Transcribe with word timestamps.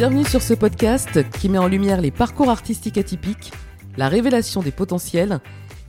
Bienvenue 0.00 0.24
sur 0.24 0.40
ce 0.40 0.54
podcast 0.54 1.30
qui 1.30 1.50
met 1.50 1.58
en 1.58 1.68
lumière 1.68 2.00
les 2.00 2.10
parcours 2.10 2.48
artistiques 2.48 2.96
atypiques, 2.96 3.52
la 3.98 4.08
révélation 4.08 4.62
des 4.62 4.70
potentiels 4.70 5.40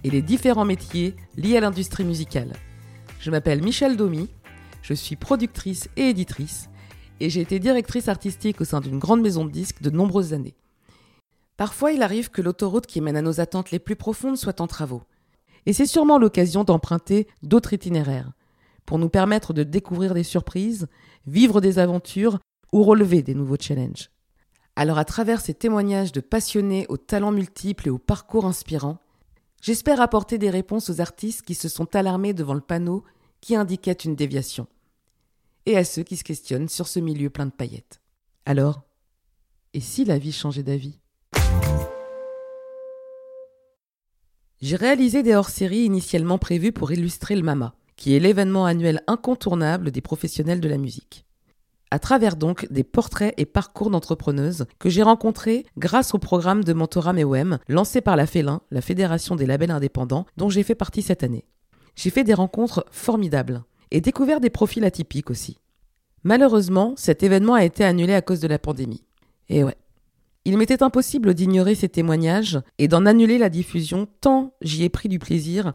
et 0.03 0.09
les 0.09 0.21
différents 0.21 0.65
métiers 0.65 1.15
liés 1.37 1.55
à 1.55 1.61
l'industrie 1.61 2.03
musicale. 2.03 2.51
Je 3.21 3.31
m'appelle 3.31 3.63
Michel 3.63 3.95
Domy, 3.95 4.27
je 4.81 4.93
suis 4.93 5.15
productrice 5.15 5.87
et 5.95 6.09
éditrice 6.09 6.69
et 7.21 7.29
j'ai 7.29 7.39
été 7.39 7.57
directrice 7.57 8.09
artistique 8.09 8.59
au 8.59 8.65
sein 8.65 8.81
d'une 8.81 8.99
grande 8.99 9.21
maison 9.21 9.45
de 9.45 9.49
disques 9.49 9.81
de 9.81 9.89
nombreuses 9.89 10.33
années. 10.33 10.57
Parfois, 11.55 11.93
il 11.93 12.03
arrive 12.03 12.31
que 12.31 12.41
l'autoroute 12.41 12.87
qui 12.87 12.99
mène 12.99 13.15
à 13.15 13.21
nos 13.21 13.39
attentes 13.39 13.71
les 13.71 13.79
plus 13.79 13.95
profondes 13.95 14.35
soit 14.35 14.59
en 14.59 14.67
travaux. 14.67 15.03
Et 15.65 15.71
c'est 15.71 15.85
sûrement 15.85 16.17
l'occasion 16.17 16.65
d'emprunter 16.65 17.27
d'autres 17.43 17.71
itinéraires 17.71 18.33
pour 18.85 18.99
nous 18.99 19.07
permettre 19.07 19.53
de 19.53 19.63
découvrir 19.63 20.13
des 20.13 20.23
surprises, 20.23 20.89
vivre 21.25 21.61
des 21.61 21.79
aventures 21.79 22.39
ou 22.71 22.83
relever 22.83 23.21
des 23.21 23.35
nouveaux 23.35 23.57
challenges. 23.59 24.09
Alors 24.75 24.97
à 24.97 25.05
travers 25.05 25.41
ces 25.41 25.53
témoignages 25.53 26.11
de 26.11 26.21
passionnés 26.21 26.85
aux 26.89 26.97
talents 26.97 27.31
multiples 27.31 27.87
et 27.87 27.91
aux 27.91 27.97
parcours 27.97 28.45
inspirants, 28.45 28.99
j'espère 29.61 29.99
apporter 30.01 30.37
des 30.37 30.49
réponses 30.49 30.89
aux 30.89 31.01
artistes 31.01 31.41
qui 31.41 31.55
se 31.55 31.69
sont 31.69 31.95
alarmés 31.95 32.33
devant 32.33 32.53
le 32.53 32.61
panneau 32.61 33.03
qui 33.41 33.55
indiquait 33.55 33.91
une 33.91 34.15
déviation, 34.15 34.67
et 35.65 35.77
à 35.77 35.83
ceux 35.83 36.03
qui 36.03 36.15
se 36.15 36.23
questionnent 36.23 36.69
sur 36.69 36.87
ce 36.87 36.99
milieu 36.99 37.29
plein 37.29 37.47
de 37.47 37.51
paillettes. 37.51 38.01
Alors, 38.45 38.83
et 39.73 39.79
si 39.79 40.05
la 40.05 40.17
vie 40.17 40.31
changeait 40.31 40.63
d'avis? 40.63 40.99
J'ai 44.61 44.75
réalisé 44.75 45.23
des 45.23 45.33
hors-séries 45.33 45.85
initialement 45.85 46.37
prévues 46.37 46.71
pour 46.71 46.91
illustrer 46.91 47.35
le 47.35 47.41
MAMA, 47.41 47.73
qui 47.95 48.15
est 48.15 48.19
l'événement 48.19 48.65
annuel 48.65 49.01
incontournable 49.07 49.89
des 49.89 50.01
professionnels 50.01 50.61
de 50.61 50.69
la 50.69 50.77
musique. 50.77 51.25
À 51.93 51.99
travers 51.99 52.37
donc 52.37 52.71
des 52.71 52.85
portraits 52.85 53.33
et 53.35 53.45
parcours 53.45 53.89
d'entrepreneuses 53.89 54.65
que 54.79 54.89
j'ai 54.89 55.03
rencontrés 55.03 55.65
grâce 55.77 56.13
au 56.13 56.19
programme 56.19 56.63
de 56.63 56.71
mentorat 56.71 57.11
MEOM 57.11 57.59
lancé 57.67 57.99
par 57.99 58.15
la 58.15 58.25
FELIN, 58.25 58.61
la 58.71 58.79
Fédération 58.79 59.35
des 59.35 59.45
labels 59.45 59.71
indépendants, 59.71 60.25
dont 60.37 60.49
j'ai 60.49 60.63
fait 60.63 60.73
partie 60.73 61.01
cette 61.01 61.21
année. 61.21 61.43
J'ai 61.95 62.09
fait 62.09 62.23
des 62.23 62.33
rencontres 62.33 62.85
formidables 62.91 63.63
et 63.91 63.99
découvert 63.99 64.39
des 64.39 64.49
profils 64.49 64.85
atypiques 64.85 65.29
aussi. 65.29 65.57
Malheureusement, 66.23 66.93
cet 66.95 67.23
événement 67.23 67.55
a 67.55 67.65
été 67.65 67.83
annulé 67.83 68.13
à 68.13 68.21
cause 68.21 68.39
de 68.39 68.47
la 68.47 68.59
pandémie. 68.59 69.03
Et 69.49 69.65
ouais, 69.65 69.75
il 70.45 70.57
m'était 70.57 70.83
impossible 70.83 71.33
d'ignorer 71.33 71.75
ces 71.75 71.89
témoignages 71.89 72.61
et 72.77 72.87
d'en 72.87 73.05
annuler 73.05 73.37
la 73.37 73.49
diffusion 73.49 74.07
tant 74.21 74.53
j'y 74.61 74.85
ai 74.85 74.89
pris 74.89 75.09
du 75.09 75.19
plaisir 75.19 75.73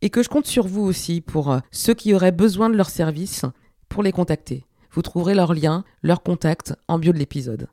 et 0.00 0.08
que 0.08 0.22
je 0.22 0.30
compte 0.30 0.46
sur 0.46 0.66
vous 0.66 0.82
aussi 0.82 1.20
pour 1.20 1.52
euh, 1.52 1.58
ceux 1.70 1.94
qui 1.94 2.14
auraient 2.14 2.32
besoin 2.32 2.70
de 2.70 2.76
leurs 2.76 2.90
services 2.90 3.44
pour 3.88 4.02
les 4.02 4.12
contacter. 4.12 4.64
Vous 4.98 5.02
trouverez 5.02 5.36
leurs 5.36 5.54
liens, 5.54 5.84
leurs 6.02 6.24
contacts 6.24 6.74
en 6.88 6.98
bio 6.98 7.12
de 7.12 7.18
l'épisode. 7.18 7.68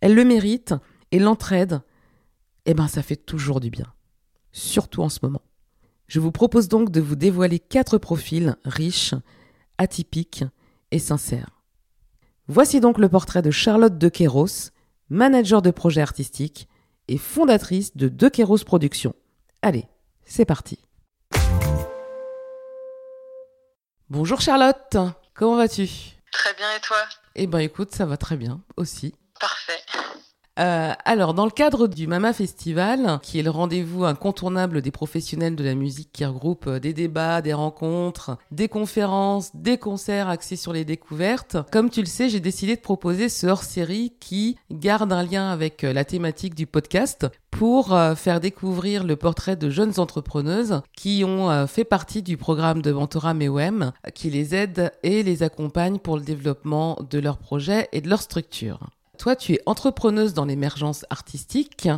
Elles 0.00 0.16
le 0.16 0.24
méritent 0.24 0.74
et 1.12 1.20
l'entraide, 1.20 1.80
eh 2.64 2.74
ben 2.74 2.88
ça 2.88 3.04
fait 3.04 3.14
toujours 3.14 3.60
du 3.60 3.70
bien. 3.70 3.86
Surtout 4.50 5.04
en 5.04 5.08
ce 5.08 5.20
moment. 5.22 5.42
Je 6.08 6.18
vous 6.18 6.32
propose 6.32 6.66
donc 6.66 6.90
de 6.90 7.00
vous 7.00 7.14
dévoiler 7.14 7.60
quatre 7.60 7.98
profils 7.98 8.56
riches, 8.64 9.14
atypiques 9.78 10.42
et 10.90 10.98
sincères. 10.98 11.62
Voici 12.48 12.80
donc 12.80 12.98
le 12.98 13.08
portrait 13.08 13.42
de 13.42 13.52
Charlotte 13.52 13.96
de 13.96 14.08
Kéros, 14.08 14.72
manager 15.08 15.62
de 15.62 15.70
projet 15.70 16.00
artistique 16.00 16.66
et 17.06 17.16
fondatrice 17.16 17.96
de 17.96 18.08
De 18.08 18.28
Productions. 18.64 19.14
Allez, 19.62 19.84
c'est 20.24 20.44
parti. 20.44 20.80
Bonjour 24.10 24.40
Charlotte, 24.40 24.96
comment 25.32 25.54
vas-tu? 25.54 26.15
Très 26.32 26.54
bien 26.54 26.70
et 26.76 26.80
toi? 26.80 26.98
Eh 27.34 27.46
ben 27.46 27.58
écoute, 27.58 27.94
ça 27.94 28.06
va 28.06 28.16
très 28.16 28.36
bien 28.36 28.60
aussi. 28.76 29.14
Parfait. 29.40 29.80
Euh, 30.58 30.92
alors, 31.04 31.34
dans 31.34 31.44
le 31.44 31.50
cadre 31.50 31.86
du 31.86 32.06
Mama 32.06 32.32
Festival, 32.32 33.18
qui 33.22 33.38
est 33.38 33.42
le 33.42 33.50
rendez-vous 33.50 34.04
incontournable 34.04 34.80
des 34.80 34.90
professionnels 34.90 35.54
de 35.54 35.64
la 35.64 35.74
musique 35.74 36.10
qui 36.12 36.24
regroupe 36.24 36.66
euh, 36.66 36.80
des 36.80 36.94
débats, 36.94 37.42
des 37.42 37.52
rencontres, 37.52 38.38
des 38.50 38.68
conférences, 38.68 39.54
des 39.54 39.76
concerts 39.76 40.30
axés 40.30 40.56
sur 40.56 40.72
les 40.72 40.86
découvertes, 40.86 41.58
comme 41.70 41.90
tu 41.90 42.00
le 42.00 42.06
sais, 42.06 42.30
j'ai 42.30 42.40
décidé 42.40 42.74
de 42.74 42.80
proposer 42.80 43.28
ce 43.28 43.46
hors-série 43.46 44.14
qui 44.18 44.56
garde 44.70 45.12
un 45.12 45.22
lien 45.22 45.50
avec 45.50 45.84
euh, 45.84 45.92
la 45.92 46.06
thématique 46.06 46.54
du 46.54 46.66
podcast 46.66 47.26
pour 47.50 47.98
faire 48.16 48.38
découvrir 48.38 49.02
le 49.02 49.16
portrait 49.16 49.56
de 49.56 49.70
jeunes 49.70 49.98
entrepreneuses 49.98 50.82
qui 50.94 51.24
ont 51.24 51.66
fait 51.66 51.84
partie 51.84 52.22
du 52.22 52.36
programme 52.36 52.82
de 52.82 52.92
mentorat 52.92 53.32
MEOM, 53.32 53.92
qui 54.14 54.28
les 54.28 54.54
aide 54.54 54.92
et 55.02 55.22
les 55.22 55.42
accompagne 55.42 55.98
pour 55.98 56.18
le 56.18 56.22
développement 56.22 56.98
de 57.08 57.18
leurs 57.18 57.38
projets 57.38 57.88
et 57.92 58.02
de 58.02 58.10
leur 58.10 58.20
structure. 58.20 58.80
Toi, 59.18 59.36
tu 59.36 59.54
es 59.54 59.62
entrepreneuse 59.66 60.34
dans 60.34 60.44
l'émergence 60.44 61.04
artistique. 61.10 61.88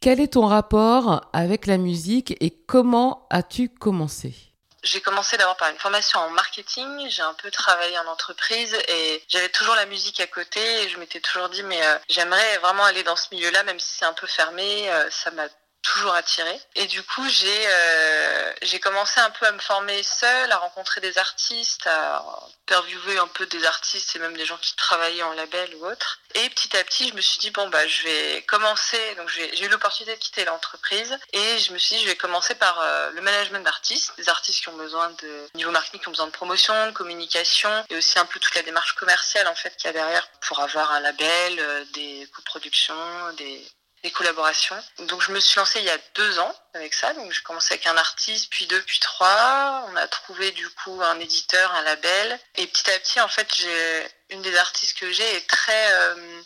Quel 0.00 0.20
est 0.20 0.32
ton 0.32 0.46
rapport 0.46 1.30
avec 1.32 1.66
la 1.66 1.78
musique 1.78 2.34
et 2.40 2.50
comment 2.50 3.26
as-tu 3.30 3.68
commencé? 3.68 4.34
J'ai 4.82 5.00
commencé 5.00 5.36
d'abord 5.36 5.56
par 5.56 5.70
une 5.70 5.78
formation 5.78 6.18
en 6.18 6.30
marketing, 6.30 7.08
j'ai 7.08 7.22
un 7.22 7.34
peu 7.34 7.52
travaillé 7.52 7.96
en 8.00 8.10
entreprise 8.10 8.76
et 8.88 9.22
j'avais 9.28 9.48
toujours 9.48 9.76
la 9.76 9.86
musique 9.86 10.18
à 10.18 10.26
côté 10.26 10.58
et 10.82 10.88
je 10.88 10.98
m'étais 10.98 11.20
toujours 11.20 11.48
dit 11.50 11.62
mais 11.62 11.80
euh, 11.86 11.98
j'aimerais 12.08 12.58
vraiment 12.58 12.82
aller 12.82 13.04
dans 13.04 13.14
ce 13.14 13.28
milieu-là 13.30 13.62
même 13.62 13.78
si 13.78 13.98
c'est 13.98 14.04
un 14.04 14.12
peu 14.12 14.26
fermé, 14.26 14.90
euh, 14.90 15.08
ça 15.08 15.30
m'a 15.30 15.44
toujours 15.82 16.14
attiré. 16.14 16.58
Et 16.76 16.86
du 16.86 17.02
coup, 17.02 17.28
j'ai 17.28 17.66
euh, 17.66 18.52
j'ai 18.62 18.80
commencé 18.80 19.20
un 19.20 19.30
peu 19.30 19.46
à 19.46 19.52
me 19.52 19.58
former 19.58 20.02
seule, 20.02 20.50
à 20.52 20.58
rencontrer 20.58 21.00
des 21.00 21.18
artistes, 21.18 21.86
à 21.86 22.24
interviewer 22.64 23.18
un 23.18 23.26
peu 23.26 23.44
des 23.46 23.64
artistes 23.64 24.16
et 24.16 24.18
même 24.18 24.36
des 24.36 24.46
gens 24.46 24.56
qui 24.56 24.74
travaillaient 24.76 25.22
en 25.22 25.34
label 25.34 25.74
ou 25.76 25.86
autre. 25.86 26.20
Et 26.34 26.48
petit 26.50 26.74
à 26.76 26.84
petit, 26.84 27.08
je 27.08 27.14
me 27.14 27.20
suis 27.20 27.38
dit 27.40 27.50
bon 27.50 27.68
bah 27.68 27.86
je 27.86 28.02
vais 28.04 28.42
commencer. 28.42 29.14
Donc 29.16 29.28
j'ai 29.28 29.64
eu 29.64 29.68
l'opportunité 29.68 30.14
de 30.14 30.20
quitter 30.20 30.44
l'entreprise 30.44 31.18
et 31.32 31.58
je 31.58 31.72
me 31.72 31.78
suis 31.78 31.96
dit 31.96 32.02
je 32.02 32.08
vais 32.08 32.16
commencer 32.16 32.54
par 32.54 32.80
euh, 32.80 33.10
le 33.10 33.20
management 33.20 33.64
d'artistes, 33.64 34.12
des 34.16 34.28
artistes 34.28 34.62
qui 34.62 34.68
ont 34.68 34.76
besoin 34.76 35.10
de 35.10 35.48
niveau 35.54 35.70
marketing, 35.70 36.00
qui 36.00 36.08
ont 36.08 36.12
besoin 36.12 36.26
de 36.26 36.32
promotion, 36.32 36.86
de 36.86 36.92
communication 36.92 37.84
et 37.90 37.96
aussi 37.96 38.18
un 38.18 38.24
peu 38.24 38.38
toute 38.38 38.54
la 38.54 38.62
démarche 38.62 38.94
commerciale 38.94 39.48
en 39.48 39.54
fait 39.54 39.76
qu'il 39.76 39.86
y 39.86 39.90
a 39.90 39.92
derrière 39.92 40.26
pour 40.46 40.60
avoir 40.60 40.92
un 40.92 41.00
label, 41.00 41.58
euh, 41.58 41.84
des 41.92 42.28
coproductions, 42.32 43.32
des 43.36 43.66
des 44.02 44.10
collaborations. 44.10 44.82
Donc 45.06 45.22
je 45.22 45.32
me 45.32 45.40
suis 45.40 45.58
lancée 45.58 45.78
il 45.78 45.84
y 45.84 45.90
a 45.90 45.98
deux 46.14 46.38
ans 46.38 46.54
avec 46.74 46.94
ça. 46.94 47.12
Donc 47.14 47.30
j'ai 47.32 47.42
commencé 47.42 47.74
avec 47.74 47.86
un 47.86 47.96
artiste, 47.96 48.48
puis 48.50 48.66
deux, 48.66 48.82
puis 48.82 48.98
trois. 49.00 49.86
On 49.88 49.96
a 49.96 50.06
trouvé 50.08 50.50
du 50.52 50.68
coup 50.70 51.00
un 51.02 51.18
éditeur, 51.20 51.72
un 51.74 51.82
label. 51.82 52.38
Et 52.56 52.66
petit 52.66 52.90
à 52.90 52.98
petit, 52.98 53.20
en 53.20 53.28
fait, 53.28 53.48
j'ai 53.54 54.06
une 54.30 54.42
des 54.42 54.56
artistes 54.56 54.98
que 54.98 55.10
j'ai 55.12 55.36
est 55.36 55.48
très 55.48 55.92
euh, 55.92 56.42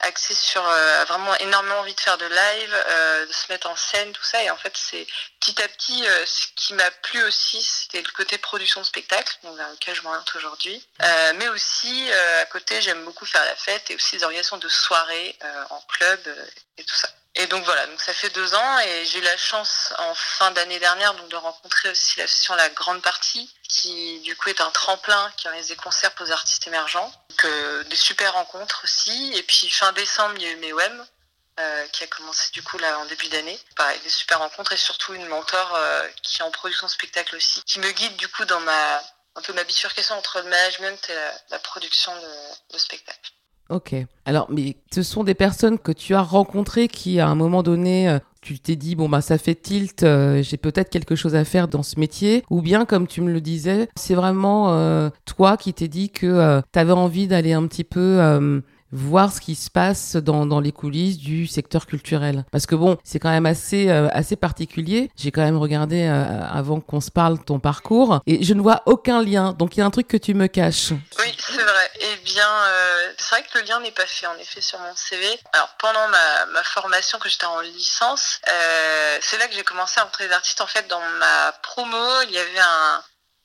axé 0.00 0.34
sur 0.34 0.66
euh, 0.66 1.04
vraiment 1.04 1.34
énormément 1.36 1.80
envie 1.80 1.94
de 1.94 2.00
faire 2.00 2.18
de 2.18 2.26
live, 2.26 2.84
euh, 2.88 3.26
de 3.26 3.32
se 3.32 3.50
mettre 3.50 3.68
en 3.68 3.76
scène, 3.76 4.12
tout 4.12 4.22
ça. 4.22 4.42
Et 4.42 4.50
en 4.50 4.56
fait, 4.56 4.72
c'est 4.76 5.06
petit 5.40 5.60
à 5.62 5.68
petit 5.68 6.06
euh, 6.06 6.26
ce 6.26 6.46
qui 6.56 6.74
m'a 6.74 6.90
plu 6.90 7.22
aussi, 7.24 7.62
c'était 7.62 8.02
le 8.02 8.10
côté 8.12 8.38
production 8.38 8.80
de 8.80 8.86
spectacle, 8.86 9.36
donc 9.42 9.58
lequel 9.58 9.94
je 9.94 10.02
m'oriente 10.02 10.32
aujourd'hui. 10.36 10.86
mais 11.36 11.48
aussi 11.48 12.10
à 12.12 12.46
côté, 12.46 12.80
j'aime 12.80 13.04
beaucoup 13.04 13.26
faire 13.26 13.44
la 13.44 13.56
fête 13.56 13.90
et 13.90 13.94
aussi 13.94 14.16
des 14.16 14.24
organisations 14.24 14.58
de 14.58 14.68
soirées 14.68 15.36
en 15.70 15.80
club 15.82 16.20
et 16.76 16.84
tout 16.84 16.94
ça. 16.94 17.08
Et 17.40 17.46
donc 17.46 17.64
voilà, 17.64 17.86
donc 17.86 18.00
ça 18.00 18.12
fait 18.12 18.30
deux 18.30 18.52
ans 18.56 18.78
et 18.80 19.04
j'ai 19.04 19.20
eu 19.20 19.22
la 19.22 19.36
chance 19.36 19.94
en 19.98 20.12
fin 20.16 20.50
d'année 20.50 20.80
dernière 20.80 21.14
donc 21.14 21.28
de 21.28 21.36
rencontrer 21.36 21.88
aussi 21.88 22.18
l'association 22.18 22.56
La 22.56 22.68
Grande 22.70 23.00
Partie 23.00 23.48
qui 23.68 24.18
du 24.20 24.36
coup 24.36 24.48
est 24.48 24.60
un 24.60 24.70
tremplin 24.72 25.32
qui 25.36 25.46
organise 25.46 25.68
des 25.68 25.76
concerts 25.76 26.10
pour 26.16 26.26
les 26.26 26.32
artistes 26.32 26.66
émergents. 26.66 27.12
Donc 27.30 27.44
euh, 27.44 27.84
des 27.84 27.96
super 27.96 28.32
rencontres 28.32 28.80
aussi. 28.82 29.32
Et 29.36 29.44
puis 29.44 29.70
fin 29.70 29.92
décembre 29.92 30.34
il 30.36 30.42
y 30.42 30.46
a 30.46 30.50
eu 30.50 30.56
MEOM 30.56 31.06
euh, 31.60 31.86
qui 31.92 32.02
a 32.02 32.08
commencé 32.08 32.50
du 32.50 32.62
coup 32.64 32.76
là 32.78 32.98
en 32.98 33.04
début 33.04 33.28
d'année. 33.28 33.60
Pareil, 33.76 34.00
des 34.00 34.10
super 34.10 34.40
rencontres 34.40 34.72
et 34.72 34.76
surtout 34.76 35.14
une 35.14 35.26
mentor 35.26 35.76
euh, 35.76 36.08
qui 36.24 36.40
est 36.40 36.44
en 36.44 36.50
production 36.50 36.88
spectacle 36.88 37.36
aussi, 37.36 37.62
qui 37.62 37.78
me 37.78 37.90
guide 37.92 38.16
du 38.16 38.26
coup 38.26 38.46
dans 38.46 38.60
ma 38.60 39.00
un 39.36 39.42
peu 39.42 39.52
ma 39.52 39.62
bifurcation 39.62 40.18
entre 40.18 40.40
le 40.40 40.48
management 40.48 41.08
et 41.08 41.14
la, 41.50 41.58
production 41.60 42.12
de, 42.20 42.72
de 42.72 42.78
spectacle. 42.78 43.30
Ok. 43.70 43.94
Alors, 44.24 44.46
mais 44.50 44.76
ce 44.90 45.02
sont 45.02 45.24
des 45.24 45.34
personnes 45.34 45.78
que 45.78 45.92
tu 45.92 46.14
as 46.14 46.22
rencontrées 46.22 46.88
qui, 46.88 47.20
à 47.20 47.28
un 47.28 47.34
moment 47.34 47.62
donné, 47.62 48.08
euh, 48.08 48.18
tu 48.40 48.58
t'es 48.58 48.76
dit 48.76 48.94
bon 48.94 49.08
bah 49.08 49.20
ça 49.20 49.36
fait 49.36 49.54
tilt, 49.54 50.04
euh, 50.04 50.42
j'ai 50.42 50.56
peut-être 50.56 50.88
quelque 50.88 51.16
chose 51.16 51.34
à 51.34 51.44
faire 51.44 51.68
dans 51.68 51.82
ce 51.82 52.00
métier, 52.00 52.44
ou 52.48 52.62
bien 52.62 52.86
comme 52.86 53.06
tu 53.06 53.20
me 53.20 53.30
le 53.30 53.42
disais, 53.42 53.88
c'est 53.96 54.14
vraiment 54.14 54.72
euh, 54.72 55.10
toi 55.26 55.56
qui 55.58 55.74
t'es 55.74 55.88
dit 55.88 56.08
que 56.08 56.62
tu 56.72 56.78
avais 56.78 56.92
envie 56.92 57.26
d'aller 57.26 57.52
un 57.52 57.66
petit 57.66 57.84
peu 57.84 58.60
voir 58.92 59.32
ce 59.32 59.40
qui 59.40 59.54
se 59.54 59.70
passe 59.70 60.16
dans, 60.16 60.46
dans 60.46 60.60
les 60.60 60.72
coulisses 60.72 61.18
du 61.18 61.46
secteur 61.46 61.86
culturel. 61.86 62.44
Parce 62.50 62.66
que 62.66 62.74
bon, 62.74 62.98
c'est 63.04 63.18
quand 63.18 63.30
même 63.30 63.46
assez, 63.46 63.88
euh, 63.90 64.08
assez 64.12 64.36
particulier. 64.36 65.10
J'ai 65.16 65.30
quand 65.30 65.42
même 65.42 65.58
regardé 65.58 66.06
euh, 66.06 66.40
avant 66.50 66.80
qu'on 66.80 67.00
se 67.00 67.10
parle 67.10 67.38
ton 67.38 67.60
parcours 67.60 68.20
et 68.26 68.42
je 68.42 68.54
ne 68.54 68.60
vois 68.60 68.82
aucun 68.86 69.22
lien. 69.22 69.52
Donc 69.52 69.76
il 69.76 69.80
y 69.80 69.82
a 69.82 69.86
un 69.86 69.90
truc 69.90 70.08
que 70.08 70.16
tu 70.16 70.34
me 70.34 70.46
caches. 70.46 70.90
Oui, 71.18 71.36
c'est 71.38 71.62
vrai. 71.62 71.90
Eh 72.00 72.16
bien, 72.24 72.48
euh, 72.48 73.12
c'est 73.18 73.34
vrai 73.34 73.42
que 73.42 73.58
le 73.58 73.64
lien 73.64 73.80
n'est 73.80 73.92
pas 73.92 74.06
fait 74.06 74.26
en 74.26 74.36
effet 74.36 74.60
sur 74.60 74.78
mon 74.78 74.94
CV. 74.94 75.26
Alors 75.52 75.74
pendant 75.78 76.08
ma, 76.08 76.46
ma 76.52 76.62
formation 76.62 77.18
que 77.18 77.28
j'étais 77.28 77.46
en 77.46 77.60
licence, 77.60 78.40
c'est 79.20 79.38
là 79.38 79.46
que 79.48 79.54
j'ai 79.54 79.64
commencé 79.64 79.98
à 79.98 80.02
rencontrer 80.02 80.28
des 80.28 80.34
artistes. 80.34 80.60
En 80.60 80.66
fait, 80.66 80.86
dans 80.88 81.00
ma 81.18 81.52
promo, 81.62 82.22
il 82.28 82.34
y 82.34 82.38
avait 82.38 82.58
un 82.58 83.02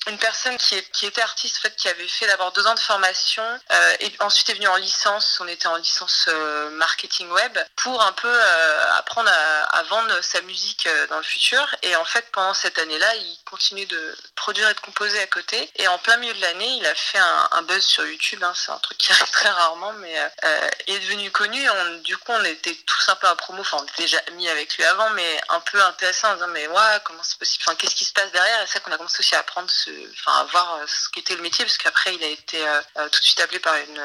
une 0.07 0.17
personne 0.17 0.57
qui, 0.57 0.75
est, 0.75 0.91
qui 0.91 1.05
était 1.05 1.21
artiste, 1.21 1.57
en 1.57 1.61
fait, 1.61 1.75
qui 1.75 1.87
avait 1.87 2.07
fait 2.07 2.27
d'abord 2.27 2.51
deux 2.51 2.67
ans 2.67 2.75
de 2.75 2.79
formation 2.79 3.43
euh, 3.71 3.95
et 3.99 4.11
ensuite 4.19 4.49
est 4.49 4.55
venue 4.55 4.67
en 4.67 4.75
licence. 4.75 5.37
On 5.39 5.47
était 5.47 5.67
en 5.67 5.77
licence 5.77 6.25
euh, 6.27 6.69
marketing 6.71 7.29
web 7.29 7.57
pour 7.75 8.01
un 8.01 8.11
peu 8.11 8.27
euh, 8.27 8.93
apprendre 8.97 9.29
à, 9.31 9.77
à, 9.77 9.83
vendre 9.83 10.21
sa 10.21 10.41
musique 10.41 10.87
euh, 10.87 11.07
dans 11.07 11.17
le 11.17 11.23
futur. 11.23 11.65
Et 11.83 11.95
en 11.95 12.05
fait, 12.05 12.29
pendant 12.31 12.53
cette 12.53 12.77
année-là, 12.79 13.15
il 13.15 13.37
continue 13.45 13.85
de 13.85 14.17
produire 14.35 14.69
et 14.69 14.73
de 14.73 14.79
composer 14.79 15.19
à 15.21 15.27
côté. 15.27 15.71
Et 15.77 15.87
en 15.87 15.97
plein 15.99 16.17
milieu 16.17 16.33
de 16.33 16.41
l'année, 16.41 16.77
il 16.77 16.85
a 16.85 16.95
fait 16.95 17.19
un, 17.19 17.49
un 17.53 17.61
buzz 17.61 17.85
sur 17.85 18.05
YouTube. 18.05 18.43
Hein, 18.43 18.53
C'est 18.55 18.71
un 18.71 18.79
truc 18.79 18.97
qui 18.97 19.11
arrive 19.13 19.31
très 19.31 19.49
rarement, 19.49 19.93
mais 19.93 20.19
euh, 20.43 20.69
il 20.87 20.95
est 20.95 20.99
devenu 20.99 21.31
connu. 21.31 21.69
On, 21.69 21.95
du 21.99 22.17
coup, 22.17 22.31
on 22.33 22.43
était 22.43 22.75
tous 22.85 23.09
un 23.09 23.15
peu 23.15 23.27
à 23.27 23.35
promo. 23.35 23.61
Enfin, 23.61 23.77
on 23.79 23.83
était 23.85 24.03
déjà 24.03 24.21
amis 24.27 24.49
avec 24.49 24.75
lui 24.75 24.83
avant, 24.83 25.09
mais 25.11 25.41
un 25.49 25.59
peu 25.61 25.81
intéressant 25.81 26.31
en 26.31 26.33
disant 26.33 26.47
mais 26.47 26.67
ouais, 26.67 26.99
comment 27.05 27.23
c'est 27.23 27.37
possible? 27.37 27.63
Enfin, 27.65 27.75
qu'est-ce 27.75 27.95
qui 27.95 28.05
se 28.05 28.13
passe 28.13 28.31
derrière? 28.31 28.61
Et 28.61 28.67
c'est 28.67 28.73
ça 28.73 28.79
qu'on 28.81 28.91
a 28.91 28.97
commencé 28.97 29.19
aussi 29.19 29.35
à 29.35 29.39
apprendre 29.39 29.69
ce 29.69 29.92
à 30.27 30.43
voir 30.45 30.75
euh, 30.75 30.85
ce 30.87 31.09
qu'était 31.09 31.35
le 31.35 31.41
métier 31.41 31.65
parce 31.65 31.77
qu'après 31.77 32.15
il 32.15 32.23
a 32.23 32.27
été 32.27 32.65
euh, 32.65 32.81
euh, 32.97 33.09
tout 33.09 33.19
de 33.19 33.25
suite 33.25 33.39
appelé 33.39 33.59
par 33.59 33.75
une, 33.75 34.01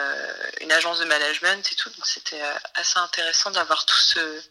une 0.61 0.73
agence 0.73 0.99
de 0.99 1.05
management 1.05 1.67
et 1.71 1.75
tout 1.75 1.91
donc 1.91 2.07
c'était 2.07 2.43
assez 2.75 2.99
intéressant 2.99 3.51
d'avoir 3.51 3.85
tout 3.85 3.97
ce 3.97 4.43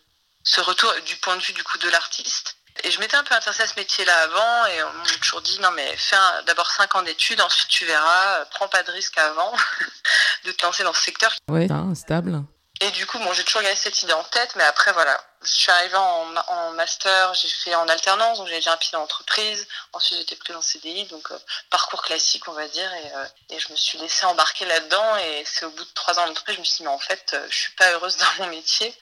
ce 0.44 0.62
retour 0.62 0.94
du 1.06 1.18
point 1.18 1.36
de 1.36 1.42
vue 1.42 1.54
du 1.54 1.64
coup 1.64 1.78
de 1.78 1.90
l'artiste 1.90 2.56
et 2.84 2.92
je 2.92 3.00
m'étais 3.00 3.16
un 3.16 3.24
peu 3.24 3.34
intéressée 3.34 3.64
à 3.64 3.68
ce 3.68 3.76
métier-là 3.76 4.14
avant 4.24 4.66
et 4.68 4.84
on 4.84 4.94
m'a 4.94 5.04
toujours 5.22 5.42
dit 5.42 5.60
non 5.60 5.72
mais 5.72 5.96
fais 5.98 6.16
d'abord 6.46 6.70
5 6.70 6.96
ans 6.96 7.02
d'études, 7.02 7.42
ensuite 7.42 7.70
tu 7.70 7.86
verras, 7.86 8.46
prends 8.52 8.68
pas 8.68 8.84
de 8.84 8.92
risque 8.92 9.18
avant 9.18 9.52
de 10.46 10.52
te 10.52 10.64
lancer 10.64 10.84
dans 10.84 10.94
ce 10.94 11.02
secteur. 11.02 11.34
Oui, 11.50 11.68
stable. 11.96 12.44
Et 12.80 12.92
du 12.92 13.08
coup, 13.08 13.18
bon, 13.18 13.34
j'ai 13.34 13.44
toujours 13.44 13.64
gardé 13.64 13.76
cette 13.76 14.04
idée 14.04 14.14
en 14.14 14.24
tête, 14.24 14.56
mais 14.56 14.64
après, 14.64 14.92
voilà, 14.94 15.20
je 15.42 15.50
suis 15.52 15.72
arrivée 15.72 15.98
en, 15.98 16.36
en 16.48 16.72
master, 16.72 17.34
j'ai 17.34 17.48
fait 17.48 17.74
en 17.74 17.88
alternance, 17.88 18.38
donc 18.38 18.48
j'ai 18.48 18.56
déjà 18.56 18.74
un 18.74 18.78
pied 18.78 18.92
dans 18.92 19.00
l'entreprise. 19.00 19.68
Ensuite, 19.94 20.20
j'étais 20.20 20.36
prise 20.36 20.56
en 20.56 20.62
CDI, 20.62 21.06
donc 21.06 21.32
euh, 21.32 21.40
parcours 21.72 22.04
classique, 22.04 22.48
on 22.48 22.52
va 22.52 22.68
dire, 22.68 22.94
et, 22.94 23.12
euh, 23.16 23.26
et 23.50 23.60
je 23.60 23.72
me 23.72 23.76
suis 23.76 23.98
laissée 23.98 24.26
embarquer 24.26 24.66
là-dedans. 24.66 25.18
Et 25.18 25.44
c'est 25.46 25.66
au 25.66 25.72
bout 25.72 25.84
de 25.84 25.94
trois 25.96 26.20
ans 26.20 26.28
d'entreprise, 26.28 26.56
je 26.56 26.60
me 26.60 26.66
suis 26.66 26.78
dit, 26.78 26.84
mais 26.84 26.90
en 26.90 27.00
fait, 27.00 27.32
euh, 27.34 27.48
je 27.50 27.58
suis 27.58 27.74
pas 27.74 27.92
heureuse 27.94 28.18
dans 28.38 28.44
mon 28.44 28.48
métier. 28.52 28.94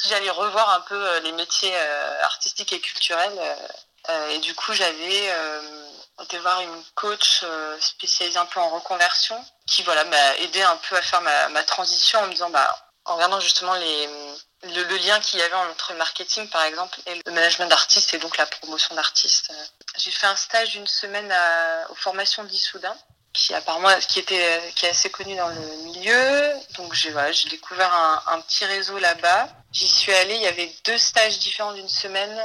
si 0.00 0.08
j'allais 0.08 0.30
revoir 0.30 0.70
un 0.70 0.80
peu 0.82 1.18
les 1.20 1.32
métiers 1.32 1.76
artistiques 2.22 2.72
et 2.72 2.80
culturels, 2.80 3.56
et 4.30 4.38
du 4.38 4.54
coup, 4.54 4.72
j'avais 4.72 5.32
été 6.20 6.38
voir 6.38 6.60
une 6.60 6.84
coach 6.94 7.44
spécialisée 7.80 8.38
un 8.38 8.46
peu 8.46 8.60
en 8.60 8.70
reconversion, 8.70 9.44
qui 9.66 9.82
voilà 9.82 10.04
m'a 10.04 10.36
aidé 10.38 10.62
un 10.62 10.76
peu 10.76 10.96
à 10.96 11.02
faire 11.02 11.20
ma, 11.20 11.48
ma 11.48 11.62
transition 11.62 12.18
en 12.20 12.26
me 12.26 12.32
disant, 12.32 12.50
bah 12.50 12.91
en 13.04 13.14
regardant 13.14 13.40
justement 13.40 13.74
les, 13.74 14.08
le, 14.62 14.96
lien 14.98 15.18
qu'il 15.20 15.40
y 15.40 15.42
avait 15.42 15.54
entre 15.54 15.92
le 15.92 15.98
marketing, 15.98 16.48
par 16.48 16.62
exemple, 16.64 17.00
et 17.06 17.20
le 17.26 17.32
management 17.32 17.68
d'artistes 17.68 18.14
et 18.14 18.18
donc 18.18 18.36
la 18.36 18.46
promotion 18.46 18.94
d'artistes. 18.94 19.52
J'ai 19.96 20.10
fait 20.10 20.26
un 20.26 20.36
stage 20.36 20.70
d'une 20.70 20.86
semaine 20.86 21.30
à, 21.30 21.90
aux 21.90 21.94
formations 21.94 22.44
d'Issoudun, 22.44 22.96
qui 23.32 23.54
apparemment 23.54 23.88
qui 24.08 24.18
était 24.18 24.60
qui 24.76 24.84
est 24.86 24.90
assez 24.90 25.10
connu 25.10 25.34
dans 25.36 25.48
le 25.48 25.76
milieu. 25.84 26.52
Donc 26.76 26.92
j'ai 26.94 27.10
voilà, 27.10 27.32
j'ai 27.32 27.48
découvert 27.48 27.92
un, 27.92 28.40
petit 28.42 28.64
réseau 28.66 28.98
là-bas. 28.98 29.48
J'y 29.72 29.88
suis 29.88 30.12
allée, 30.12 30.34
il 30.34 30.42
y 30.42 30.46
avait 30.46 30.70
deux 30.84 30.98
stages 30.98 31.38
différents 31.38 31.72
d'une 31.72 31.88
semaine 31.88 32.42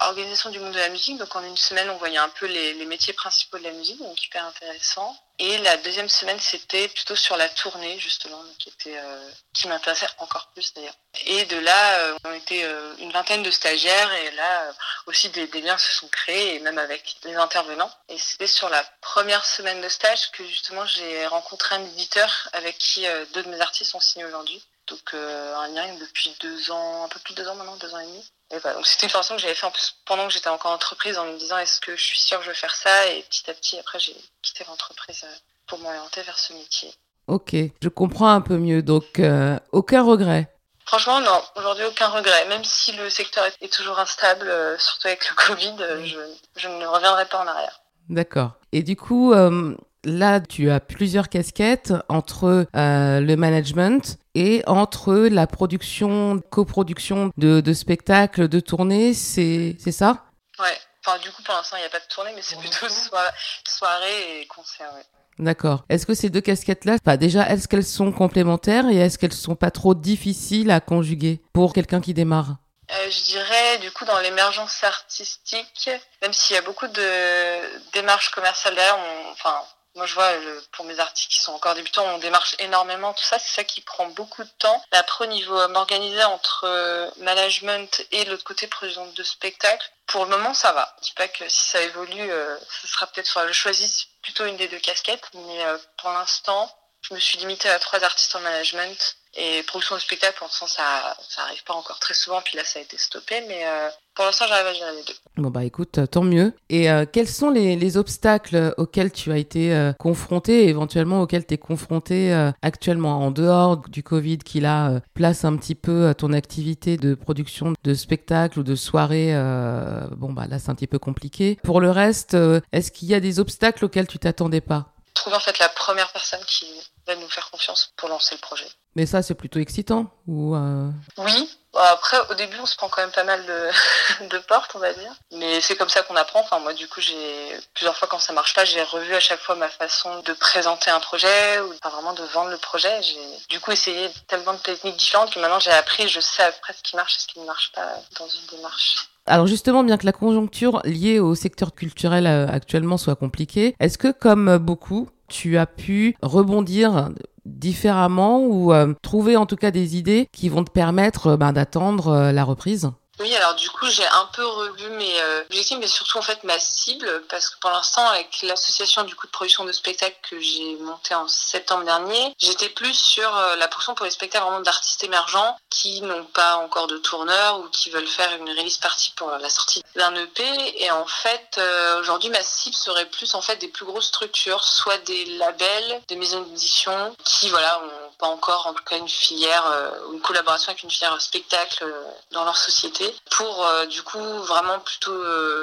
organisation 0.00 0.50
du 0.50 0.58
monde 0.58 0.72
de 0.72 0.78
la 0.78 0.88
musique. 0.88 1.18
Donc 1.18 1.34
en 1.36 1.42
une 1.42 1.56
semaine, 1.56 1.90
on 1.90 1.96
voyait 1.96 2.18
un 2.18 2.28
peu 2.28 2.46
les, 2.46 2.74
les, 2.74 2.86
métiers 2.86 3.12
principaux 3.12 3.58
de 3.58 3.64
la 3.64 3.72
musique, 3.72 3.98
donc 3.98 4.22
hyper 4.22 4.44
intéressant. 4.44 5.16
Et 5.40 5.58
la 5.58 5.76
deuxième 5.78 6.08
semaine, 6.08 6.38
c'était 6.38 6.86
plutôt 6.86 7.16
sur 7.16 7.36
la 7.36 7.48
tournée, 7.48 7.98
justement, 7.98 8.40
qui 8.58 8.68
était 8.68 8.96
euh, 8.96 9.30
qui 9.52 9.66
m'intéressait 9.66 10.06
encore 10.18 10.48
plus 10.52 10.72
d'ailleurs. 10.74 10.94
Et 11.26 11.44
de 11.46 11.56
là, 11.56 11.98
euh, 11.98 12.18
on 12.24 12.32
était 12.32 12.62
euh, 12.62 12.94
une 12.98 13.10
vingtaine 13.10 13.42
de 13.42 13.50
stagiaires, 13.50 14.12
et 14.12 14.30
là 14.30 14.72
aussi 15.06 15.30
des, 15.30 15.48
des, 15.48 15.60
liens 15.60 15.76
se 15.76 15.92
sont 15.92 16.06
créés, 16.06 16.54
et 16.54 16.60
même 16.60 16.78
avec 16.78 17.16
les 17.24 17.34
intervenants. 17.34 17.90
Et 18.08 18.16
c'était 18.18 18.46
sur 18.46 18.68
la 18.68 18.84
première 19.00 19.44
semaine 19.44 19.80
de 19.80 19.88
stage 19.88 20.30
que 20.30 20.46
justement 20.46 20.86
j'ai 20.86 21.26
rencontré 21.26 21.74
un 21.74 21.84
éditeur 21.84 22.48
avec 22.52 22.78
qui 22.78 23.04
deux 23.32 23.42
de 23.42 23.48
mes 23.48 23.60
artistes 23.60 23.90
sont 23.90 24.00
signés 24.00 24.26
aujourd'hui. 24.26 24.62
Donc 24.86 25.14
un 25.14 25.68
lien 25.68 25.94
depuis 25.94 26.36
deux 26.40 26.70
ans, 26.70 27.04
un 27.04 27.08
peu 27.08 27.18
plus 27.20 27.34
de 27.34 27.42
deux 27.42 27.48
ans 27.48 27.54
maintenant, 27.56 27.76
deux 27.76 27.92
ans 27.92 27.98
et 27.98 28.06
demi. 28.06 28.30
Voilà, 28.50 28.74
donc 28.76 28.86
c'était 28.86 29.06
une 29.06 29.10
formation 29.10 29.34
que 29.36 29.42
j'avais 29.42 29.54
fait 29.54 29.66
en 29.66 29.70
plus 29.70 29.96
pendant 30.06 30.26
que 30.26 30.32
j'étais 30.32 30.48
encore 30.48 30.70
en 30.70 30.74
entreprise 30.74 31.18
en 31.18 31.24
me 31.24 31.38
disant 31.38 31.58
est-ce 31.58 31.80
que 31.80 31.96
je 31.96 32.02
suis 32.02 32.20
sûre 32.20 32.38
que 32.38 32.44
je 32.44 32.50
veux 32.50 32.54
faire 32.54 32.74
ça? 32.74 33.06
Et 33.08 33.22
petit 33.22 33.50
à 33.50 33.54
petit 33.54 33.78
après 33.78 33.98
j'ai 33.98 34.14
quitté 34.42 34.64
l'entreprise 34.68 35.24
pour 35.66 35.78
m'orienter 35.78 36.22
vers 36.22 36.38
ce 36.38 36.52
métier. 36.52 36.92
Ok, 37.26 37.54
je 37.82 37.88
comprends 37.88 38.30
un 38.30 38.40
peu 38.40 38.58
mieux 38.58 38.82
donc 38.82 39.18
euh, 39.18 39.58
aucun 39.72 40.02
regret. 40.02 40.54
Franchement 40.86 41.20
non, 41.20 41.42
aujourd'hui 41.56 41.84
aucun 41.84 42.08
regret 42.08 42.46
même 42.48 42.64
si 42.64 42.92
le 42.92 43.08
secteur 43.10 43.44
est 43.60 43.72
toujours 43.72 43.98
instable 43.98 44.48
euh, 44.48 44.78
surtout 44.78 45.08
avec 45.08 45.28
le 45.28 45.34
Covid, 45.34 45.76
euh, 45.80 46.04
je, 46.04 46.18
je, 46.56 46.68
ne 46.68 46.86
reviendrai 46.86 47.24
pas 47.26 47.42
en 47.42 47.46
arrière. 47.46 47.80
D'accord. 48.10 48.52
Et 48.72 48.82
du 48.82 48.94
coup 48.94 49.32
euh, 49.32 49.74
là, 50.04 50.40
tu 50.40 50.70
as 50.70 50.80
plusieurs 50.80 51.28
casquettes 51.28 51.92
entre 52.08 52.66
euh, 52.76 53.20
le 53.20 53.36
management 53.36 54.18
et 54.34 54.62
entre 54.66 55.14
la 55.14 55.46
production, 55.46 56.40
coproduction 56.50 57.30
de, 57.36 57.60
de 57.60 57.72
spectacles, 57.72 58.48
de 58.48 58.60
tournées, 58.60 59.14
c'est 59.14 59.76
ça? 59.90 60.24
Ouais. 60.58 60.76
Enfin, 61.06 61.18
du 61.18 61.30
coup, 61.30 61.42
pour 61.42 61.54
l'instant, 61.54 61.76
il 61.76 61.80
n'y 61.80 61.86
a 61.86 61.90
pas 61.90 61.98
de 61.98 62.14
tournée, 62.14 62.30
mais 62.34 62.40
c'est 62.42 62.58
plutôt 62.58 62.88
soir 62.88 63.24
soirée 63.68 64.40
et 64.40 64.46
concert. 64.46 64.90
Ouais. 64.94 65.02
D'accord. 65.38 65.84
Est-ce 65.88 66.06
que 66.06 66.14
ces 66.14 66.30
deux 66.30 66.40
casquettes-là, 66.40 66.96
bah 67.04 67.16
déjà, 67.16 67.48
est-ce 67.50 67.68
qu'elles 67.68 67.84
sont 67.84 68.12
complémentaires 68.12 68.88
et 68.88 68.96
est-ce 68.96 69.18
qu'elles 69.18 69.32
sont 69.32 69.56
pas 69.56 69.70
trop 69.70 69.94
difficiles 69.94 70.70
à 70.70 70.80
conjuguer 70.80 71.42
pour 71.52 71.72
quelqu'un 71.72 72.00
qui 72.00 72.14
démarre? 72.14 72.56
Euh, 72.92 73.10
je 73.10 73.24
dirais, 73.24 73.78
du 73.80 73.90
coup, 73.90 74.04
dans 74.04 74.18
l'émergence 74.20 74.84
artistique, 74.84 75.90
même 76.22 76.32
s'il 76.32 76.54
y 76.54 76.58
a 76.58 76.62
beaucoup 76.62 76.86
de 76.86 77.92
démarches 77.92 78.30
commerciales 78.30 78.74
derrière, 78.74 78.96
on, 78.98 79.32
enfin, 79.32 79.56
moi, 79.94 80.06
je 80.06 80.14
vois, 80.14 80.30
pour 80.72 80.84
mes 80.84 80.98
articles 80.98 81.32
qui 81.32 81.40
sont 81.40 81.52
encore 81.52 81.74
débutants, 81.74 82.04
on 82.14 82.18
démarche 82.18 82.56
énormément, 82.58 83.12
tout 83.12 83.22
ça, 83.24 83.38
c'est 83.38 83.54
ça 83.54 83.64
qui 83.64 83.80
prend 83.80 84.06
beaucoup 84.08 84.42
de 84.42 84.50
temps. 84.58 84.82
Après, 84.90 85.24
au 85.24 85.28
niveau 85.28 85.58
euh, 85.58 85.68
m'organiser 85.68 86.24
entre 86.24 86.64
euh, 86.64 87.10
management 87.18 88.04
et 88.10 88.24
l'autre 88.24 88.44
côté 88.44 88.66
production 88.66 89.06
de 89.06 89.22
spectacle, 89.22 89.90
pour 90.06 90.24
le 90.24 90.30
moment, 90.30 90.54
ça 90.54 90.72
va. 90.72 90.94
Je 91.00 91.06
dis 91.06 91.14
pas 91.14 91.28
que 91.28 91.48
si 91.48 91.68
ça 91.70 91.80
évolue, 91.80 92.30
euh, 92.30 92.56
ce 92.82 92.88
sera 92.88 93.06
peut-être, 93.06 93.46
je 93.46 93.52
choisis 93.52 94.08
plutôt 94.22 94.44
une 94.44 94.56
des 94.56 94.68
deux 94.68 94.78
casquettes, 94.78 95.28
mais 95.34 95.64
euh, 95.64 95.78
pour 95.98 96.10
l'instant, 96.10 96.70
je 97.02 97.14
me 97.14 97.20
suis 97.20 97.38
limitée 97.38 97.68
à 97.68 97.78
trois 97.78 98.02
artistes 98.02 98.34
en 98.34 98.40
management 98.40 99.16
et 99.34 99.62
production 99.64 99.96
de 99.96 100.00
spectacle, 100.00 100.38
pour 100.38 100.46
l'instant, 100.46 100.66
ça, 100.66 101.16
ça 101.28 101.42
arrive 101.42 101.64
pas 101.64 101.74
encore 101.74 101.98
très 101.98 102.14
souvent, 102.14 102.40
puis 102.42 102.56
là, 102.56 102.64
ça 102.64 102.78
a 102.78 102.82
été 102.82 102.96
stoppé, 102.98 103.40
mais 103.42 103.66
euh, 103.66 103.90
pour 104.14 104.24
l'instant, 104.24 104.44
à 104.44 104.62
les 104.92 105.02
deux. 105.06 105.42
Bon, 105.42 105.50
bah 105.50 105.64
écoute, 105.64 105.98
tant 106.10 106.22
mieux. 106.22 106.52
Et 106.70 106.88
euh, 106.88 107.04
quels 107.10 107.26
sont 107.26 107.50
les, 107.50 107.74
les, 107.74 107.96
obstacles 107.96 108.72
auxquels 108.78 109.10
tu 109.10 109.32
as 109.32 109.38
été 109.38 109.74
euh, 109.74 109.92
confronté, 109.92 110.68
éventuellement 110.68 111.22
auxquels 111.22 111.44
tu 111.44 111.54
es 111.54 111.58
confronté 111.58 112.32
euh, 112.32 112.52
actuellement, 112.62 113.20
en 113.20 113.32
dehors 113.32 113.78
du 113.88 114.04
Covid 114.04 114.38
qui 114.38 114.60
là 114.60 114.90
euh, 114.90 115.00
place 115.14 115.44
un 115.44 115.56
petit 115.56 115.74
peu 115.74 116.14
ton 116.16 116.32
activité 116.32 116.96
de 116.96 117.14
production 117.14 117.72
de 117.82 117.94
spectacles 117.94 118.60
ou 118.60 118.62
de 118.62 118.76
soirées 118.76 119.34
euh, 119.34 120.06
Bon, 120.16 120.32
bah 120.32 120.46
là, 120.48 120.60
c'est 120.60 120.70
un 120.70 120.74
petit 120.76 120.86
peu 120.86 121.00
compliqué. 121.00 121.58
Pour 121.64 121.80
le 121.80 121.90
reste, 121.90 122.36
est-ce 122.72 122.92
qu'il 122.92 123.08
y 123.08 123.14
a 123.14 123.20
des 123.20 123.40
obstacles 123.40 123.84
auxquels 123.84 124.06
tu 124.06 124.18
t'attendais 124.18 124.60
pas? 124.60 124.93
Trouver 125.14 125.36
en 125.36 125.40
fait 125.40 125.58
la 125.58 125.68
première 125.68 126.10
personne 126.12 126.44
qui 126.46 126.66
va 127.06 127.14
nous 127.16 127.28
faire 127.28 127.50
confiance 127.50 127.92
pour 127.96 128.08
lancer 128.08 128.34
le 128.34 128.40
projet. 128.40 128.66
Mais 128.96 129.06
ça, 129.06 129.22
c'est 129.22 129.34
plutôt 129.34 129.58
excitant 129.58 130.10
ou 130.26 130.54
euh... 130.54 130.90
Oui. 131.18 131.50
Après, 131.76 132.18
au 132.30 132.34
début, 132.34 132.56
on 132.60 132.66
se 132.66 132.76
prend 132.76 132.88
quand 132.88 133.02
même 133.02 133.10
pas 133.10 133.24
mal 133.24 133.44
de, 133.46 134.28
de 134.28 134.38
portes, 134.38 134.72
on 134.76 134.78
va 134.78 134.92
dire. 134.92 135.12
Mais 135.32 135.60
c'est 135.60 135.74
comme 135.76 135.88
ça 135.88 136.02
qu'on 136.02 136.14
apprend. 136.14 136.40
Enfin, 136.40 136.60
moi, 136.60 136.72
du 136.72 136.86
coup, 136.86 137.00
j'ai 137.00 137.58
plusieurs 137.74 137.96
fois 137.96 138.06
quand 138.06 138.20
ça 138.20 138.32
marche 138.32 138.54
pas, 138.54 138.64
j'ai 138.64 138.82
revu 138.82 139.12
à 139.14 139.20
chaque 139.20 139.40
fois 139.40 139.56
ma 139.56 139.68
façon 139.68 140.20
de 140.20 140.32
présenter 140.34 140.90
un 140.90 141.00
projet 141.00 141.60
ou 141.60 141.74
enfin, 141.74 141.90
vraiment 141.90 142.12
de 142.12 142.22
vendre 142.24 142.50
le 142.50 142.58
projet. 142.58 143.02
J'ai 143.02 143.38
du 143.48 143.60
coup 143.60 143.72
essayé 143.72 144.08
tellement 144.28 144.52
de 144.52 144.58
techniques 144.58 144.96
différentes 144.96 145.32
que 145.32 145.40
maintenant 145.40 145.58
j'ai 145.58 145.72
appris, 145.72 146.06
je 146.08 146.20
sais 146.20 146.44
après 146.44 146.72
ce 146.74 146.82
qui 146.82 146.94
marche 146.94 147.16
et 147.16 147.20
ce 147.20 147.26
qui 147.26 147.40
ne 147.40 147.44
marche 147.44 147.72
pas 147.72 147.94
dans 148.18 148.28
une 148.28 148.46
démarche. 148.46 149.08
Alors 149.26 149.46
justement, 149.46 149.84
bien 149.84 149.96
que 149.96 150.04
la 150.04 150.12
conjoncture 150.12 150.82
liée 150.84 151.18
au 151.18 151.34
secteur 151.34 151.74
culturel 151.74 152.26
euh, 152.26 152.46
actuellement 152.46 152.98
soit 152.98 153.16
compliquée, 153.16 153.74
est-ce 153.80 153.96
que 153.96 154.12
comme 154.12 154.58
beaucoup, 154.58 155.08
tu 155.28 155.56
as 155.56 155.66
pu 155.66 156.14
rebondir 156.22 157.10
différemment 157.46 158.44
ou 158.44 158.72
euh, 158.72 158.92
trouver 159.02 159.36
en 159.36 159.46
tout 159.46 159.56
cas 159.56 159.70
des 159.70 159.96
idées 159.96 160.28
qui 160.32 160.50
vont 160.50 160.64
te 160.64 160.70
permettre 160.70 161.36
ben, 161.36 161.52
d'attendre 161.52 162.08
euh, 162.08 162.32
la 162.32 162.44
reprise? 162.44 162.90
Oui, 163.20 163.34
alors 163.36 163.54
du 163.54 163.70
coup, 163.70 163.88
j'ai 163.88 164.06
un 164.06 164.26
peu 164.32 164.44
revu 164.44 164.88
mes 164.90 165.20
euh, 165.20 165.42
objectifs, 165.42 165.78
mais 165.78 165.86
surtout 165.86 166.18
en 166.18 166.22
fait 166.22 166.42
ma 166.42 166.58
cible, 166.58 167.22
parce 167.28 167.48
que 167.48 167.58
pour 167.60 167.70
l'instant, 167.70 168.04
avec 168.08 168.42
l'association 168.42 169.04
du 169.04 169.14
coup 169.14 169.26
de 169.26 169.32
production 169.32 169.64
de 169.64 169.72
spectacles 169.72 170.18
que 170.28 170.40
j'ai 170.40 170.76
monté 170.76 171.14
en 171.14 171.28
septembre 171.28 171.84
dernier, 171.84 172.34
j'étais 172.38 172.68
plus 172.68 172.94
sur 172.94 173.36
euh, 173.36 173.56
la 173.56 173.68
production 173.68 173.94
pour 173.94 174.04
les 174.04 174.10
spectacles 174.10 174.44
vraiment 174.44 174.60
d'artistes 174.60 175.04
émergents 175.04 175.56
qui 175.70 176.00
n'ont 176.02 176.24
pas 176.24 176.56
encore 176.56 176.88
de 176.88 176.98
tourneur 176.98 177.60
ou 177.60 177.68
qui 177.68 177.90
veulent 177.90 178.06
faire 178.06 178.32
une 178.34 178.48
release 178.48 178.78
partie 178.78 179.12
pour 179.16 179.30
la 179.30 179.48
sortie 179.48 179.82
d'un 179.94 180.14
EP. 180.16 180.82
Et 180.82 180.90
en 180.90 181.06
fait, 181.06 181.56
euh, 181.58 182.00
aujourd'hui, 182.00 182.30
ma 182.30 182.42
cible 182.42 182.74
serait 182.74 183.06
plus 183.06 183.34
en 183.34 183.42
fait 183.42 183.56
des 183.56 183.68
plus 183.68 183.84
grosses 183.84 184.08
structures, 184.08 184.64
soit 184.64 184.98
des 184.98 185.24
labels, 185.36 186.02
des 186.08 186.16
maisons 186.16 186.42
d'édition, 186.42 187.14
qui 187.24 187.48
voilà 187.48 187.80
ont 187.80 188.12
encore 188.26 188.66
en 188.66 188.74
tout 188.74 188.84
cas 188.84 188.96
une 188.96 189.08
filière 189.08 189.64
ou 190.08 190.14
une 190.14 190.20
collaboration 190.20 190.70
avec 190.70 190.82
une 190.82 190.90
filière 190.90 191.20
spectacle 191.20 191.84
dans 192.32 192.44
leur 192.44 192.56
société 192.56 193.14
pour 193.30 193.66
du 193.88 194.02
coup 194.02 194.22
vraiment 194.42 194.78
plutôt 194.80 195.12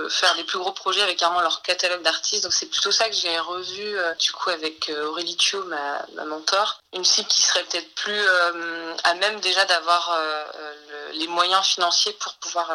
faire 0.09 0.35
des 0.35 0.43
plus 0.43 0.59
gros 0.59 0.71
projets 0.71 1.01
avec 1.01 1.17
carrément 1.17 1.41
leur 1.41 1.61
catalogue 1.61 2.01
d'artistes. 2.01 2.43
Donc 2.43 2.53
c'est 2.53 2.67
plutôt 2.67 2.91
ça 2.91 3.09
que 3.09 3.15
j'ai 3.15 3.37
revu 3.39 3.97
du 4.19 4.31
coup 4.31 4.49
avec 4.49 4.91
Aurélie 5.03 5.35
Thio, 5.37 5.63
ma, 5.65 6.05
ma 6.15 6.25
mentor, 6.25 6.81
une 6.93 7.05
cible 7.05 7.27
qui 7.27 7.41
serait 7.41 7.63
peut-être 7.63 7.93
plus 7.95 8.21
à 9.03 9.13
même 9.15 9.39
déjà 9.39 9.65
d'avoir 9.65 10.17
les 11.13 11.27
moyens 11.27 11.65
financiers 11.65 12.13
pour 12.13 12.33
pouvoir 12.35 12.71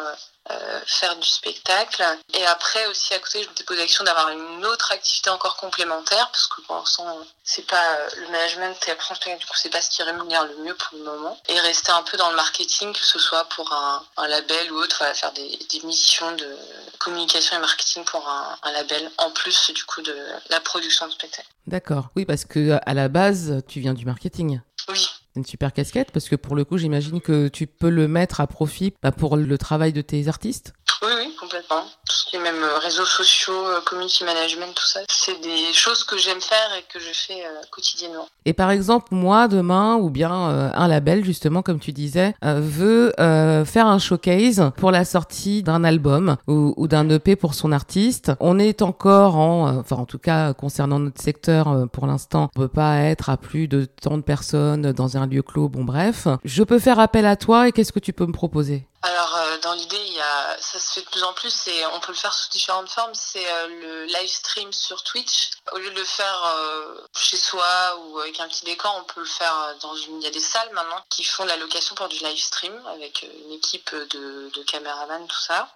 euh, 0.49 0.79
faire 0.85 1.15
du 1.17 1.27
spectacle. 1.27 2.03
Et 2.33 2.45
après 2.45 2.85
aussi 2.87 3.13
à 3.13 3.19
côté, 3.19 3.43
je 3.43 3.49
me 3.49 3.65
posé 3.65 3.81
l'action 3.81 4.05
d'avoir 4.05 4.29
une 4.29 4.65
autre 4.65 4.93
activité 4.93 5.29
encore 5.29 5.57
complémentaire 5.57 6.29
parce 6.31 6.47
que 6.47 6.61
pour 6.61 6.75
l'instant, 6.75 7.17
c'est 7.43 7.67
pas 7.67 7.75
euh, 7.75 8.09
le 8.17 8.29
management 8.29 8.77
et 8.87 8.91
la 8.91 9.35
du 9.35 9.45
coup, 9.45 9.55
c'est 9.55 9.69
pas 9.69 9.81
ce 9.81 9.89
qui 9.89 10.03
rémunère 10.03 10.45
le 10.45 10.55
mieux 10.63 10.73
pour 10.75 10.97
le 10.97 11.03
moment. 11.03 11.37
Et 11.49 11.59
rester 11.59 11.91
un 11.91 12.01
peu 12.03 12.15
dans 12.15 12.29
le 12.29 12.37
marketing, 12.37 12.93
que 12.93 13.03
ce 13.03 13.19
soit 13.19 13.43
pour 13.49 13.73
un, 13.73 14.27
label 14.27 14.71
ou 14.71 14.77
autre, 14.77 15.03
faire 15.15 15.33
des, 15.33 15.59
missions 15.83 16.31
de 16.33 16.57
communication 16.97 17.57
et 17.57 17.59
marketing 17.59 18.05
pour 18.05 18.27
un, 18.27 18.57
un, 18.63 18.71
label 18.71 19.11
en 19.17 19.31
plus 19.31 19.71
du 19.71 19.83
coup 19.83 20.01
de 20.01 20.15
la 20.49 20.59
production 20.61 21.07
de 21.07 21.11
spectacle. 21.11 21.47
D'accord. 21.65 22.07
Oui, 22.15 22.25
parce 22.25 22.45
que 22.45 22.79
à 22.85 22.93
la 22.93 23.09
base, 23.09 23.61
tu 23.67 23.81
viens 23.81 23.93
du 23.93 24.05
marketing. 24.05 24.61
Oui 24.89 25.07
une 25.37 25.45
super 25.45 25.71
casquette 25.71 26.11
parce 26.11 26.27
que 26.27 26.35
pour 26.35 26.55
le 26.55 26.65
coup, 26.65 26.77
j'imagine 26.77 27.21
que 27.21 27.47
tu 27.47 27.67
peux 27.67 27.89
le 27.89 28.07
mettre 28.07 28.41
à 28.41 28.47
profit 28.47 28.93
bah, 29.01 29.11
pour 29.11 29.37
le 29.37 29.57
travail 29.57 29.93
de 29.93 30.01
tes 30.01 30.27
artistes? 30.27 30.73
Oui, 31.03 31.09
oui, 31.15 31.35
complètement. 31.39 31.83
Tout 32.09 32.15
ce 32.15 32.25
qui 32.25 32.35
est 32.37 32.39
même 32.39 32.63
euh, 32.63 32.77
réseaux 32.79 33.05
sociaux, 33.05 33.53
euh, 33.53 33.81
community 33.85 34.23
management, 34.23 34.73
tout 34.73 34.85
ça, 34.85 35.01
c'est 35.09 35.39
des 35.41 35.73
choses 35.73 36.03
que 36.03 36.17
j'aime 36.17 36.41
faire 36.41 36.69
et 36.77 36.83
que 36.91 36.99
je 36.99 37.13
fais 37.13 37.45
euh, 37.45 37.61
quotidiennement. 37.71 38.27
Et 38.45 38.53
par 38.53 38.71
exemple, 38.71 39.07
moi, 39.11 39.47
demain, 39.47 39.95
ou 39.97 40.09
bien 40.09 40.31
un 40.31 40.87
label, 40.87 41.23
justement, 41.23 41.61
comme 41.61 41.79
tu 41.79 41.91
disais, 41.91 42.33
veut 42.41 43.11
faire 43.17 43.87
un 43.87 43.99
showcase 43.99 44.71
pour 44.77 44.91
la 44.91 45.03
sortie 45.03 45.63
d'un 45.63 45.83
album 45.83 46.37
ou, 46.47 46.87
d'un 46.87 47.09
EP 47.09 47.35
pour 47.35 47.53
son 47.53 47.73
artiste. 47.73 48.31
On 48.39 48.57
est 48.57 48.81
encore 48.81 49.35
en, 49.35 49.79
enfin, 49.79 49.97
en 49.97 50.05
tout 50.05 50.19
cas, 50.19 50.53
concernant 50.53 50.99
notre 50.99 51.21
secteur, 51.21 51.87
pour 51.91 52.07
l'instant, 52.07 52.49
on 52.55 52.59
peut 52.59 52.67
pas 52.69 52.99
être 52.99 53.29
à 53.29 53.35
plus 53.35 53.67
de 53.67 53.85
tant 53.85 54.17
de 54.17 54.23
personnes 54.23 54.93
dans 54.93 55.17
un 55.17 55.27
lieu 55.27 55.41
clos. 55.41 55.67
Bon, 55.67 55.83
bref. 55.83 56.29
Je 56.45 56.63
peux 56.63 56.79
faire 56.79 56.99
appel 56.99 57.25
à 57.25 57.35
toi 57.35 57.67
et 57.67 57.73
qu'est-ce 57.73 57.91
que 57.91 57.99
tu 57.99 58.13
peux 58.13 58.25
me 58.25 58.33
proposer? 58.33 58.87
Alors 59.03 59.35
euh, 59.35 59.57
dans 59.59 59.73
l'idée, 59.73 60.03
il 60.07 60.13
y 60.13 60.21
a, 60.21 60.57
ça 60.59 60.79
se 60.79 60.93
fait 60.93 61.01
de 61.01 61.09
plus 61.09 61.23
en 61.23 61.33
plus 61.33 61.67
et 61.67 61.85
on 61.93 61.99
peut 61.99 62.11
le 62.11 62.17
faire 62.17 62.33
sous 62.33 62.49
différentes 62.49 62.89
formes. 62.89 63.13
C'est 63.13 63.45
euh, 63.45 63.67
le 63.67 64.05
live 64.05 64.29
stream 64.29 64.73
sur 64.73 65.03
Twitch. 65.03 65.51
Au 65.71 65.77
lieu 65.77 65.91
de 65.91 65.99
le 65.99 66.03
faire 66.03 66.55
euh, 66.57 67.01
chez 67.15 67.37
soi 67.37 67.65
ou 67.99 68.19
avec 68.19 68.39
un 68.39 68.47
petit 68.47 68.65
décor, 68.65 68.95
on 68.97 69.03
peut 69.03 69.19
le 69.19 69.27
faire 69.27 69.75
dans 69.81 69.95
une. 69.95 70.21
Il 70.21 70.23
y 70.23 70.27
a 70.27 70.31
des 70.31 70.39
salles 70.39 70.71
maintenant 70.73 70.99
qui 71.09 71.23
font 71.23 71.45
la 71.45 71.57
location 71.57 71.93
pour 71.95 72.07
du 72.07 72.17
live 72.17 72.39
stream 72.39 72.73
avec 72.87 73.21
une 73.21 73.51
équipe 73.51 73.93
de, 73.93 74.49
de 74.53 74.63
caméramans, 74.63 75.27
tout 75.27 75.41
ça. 75.41 75.69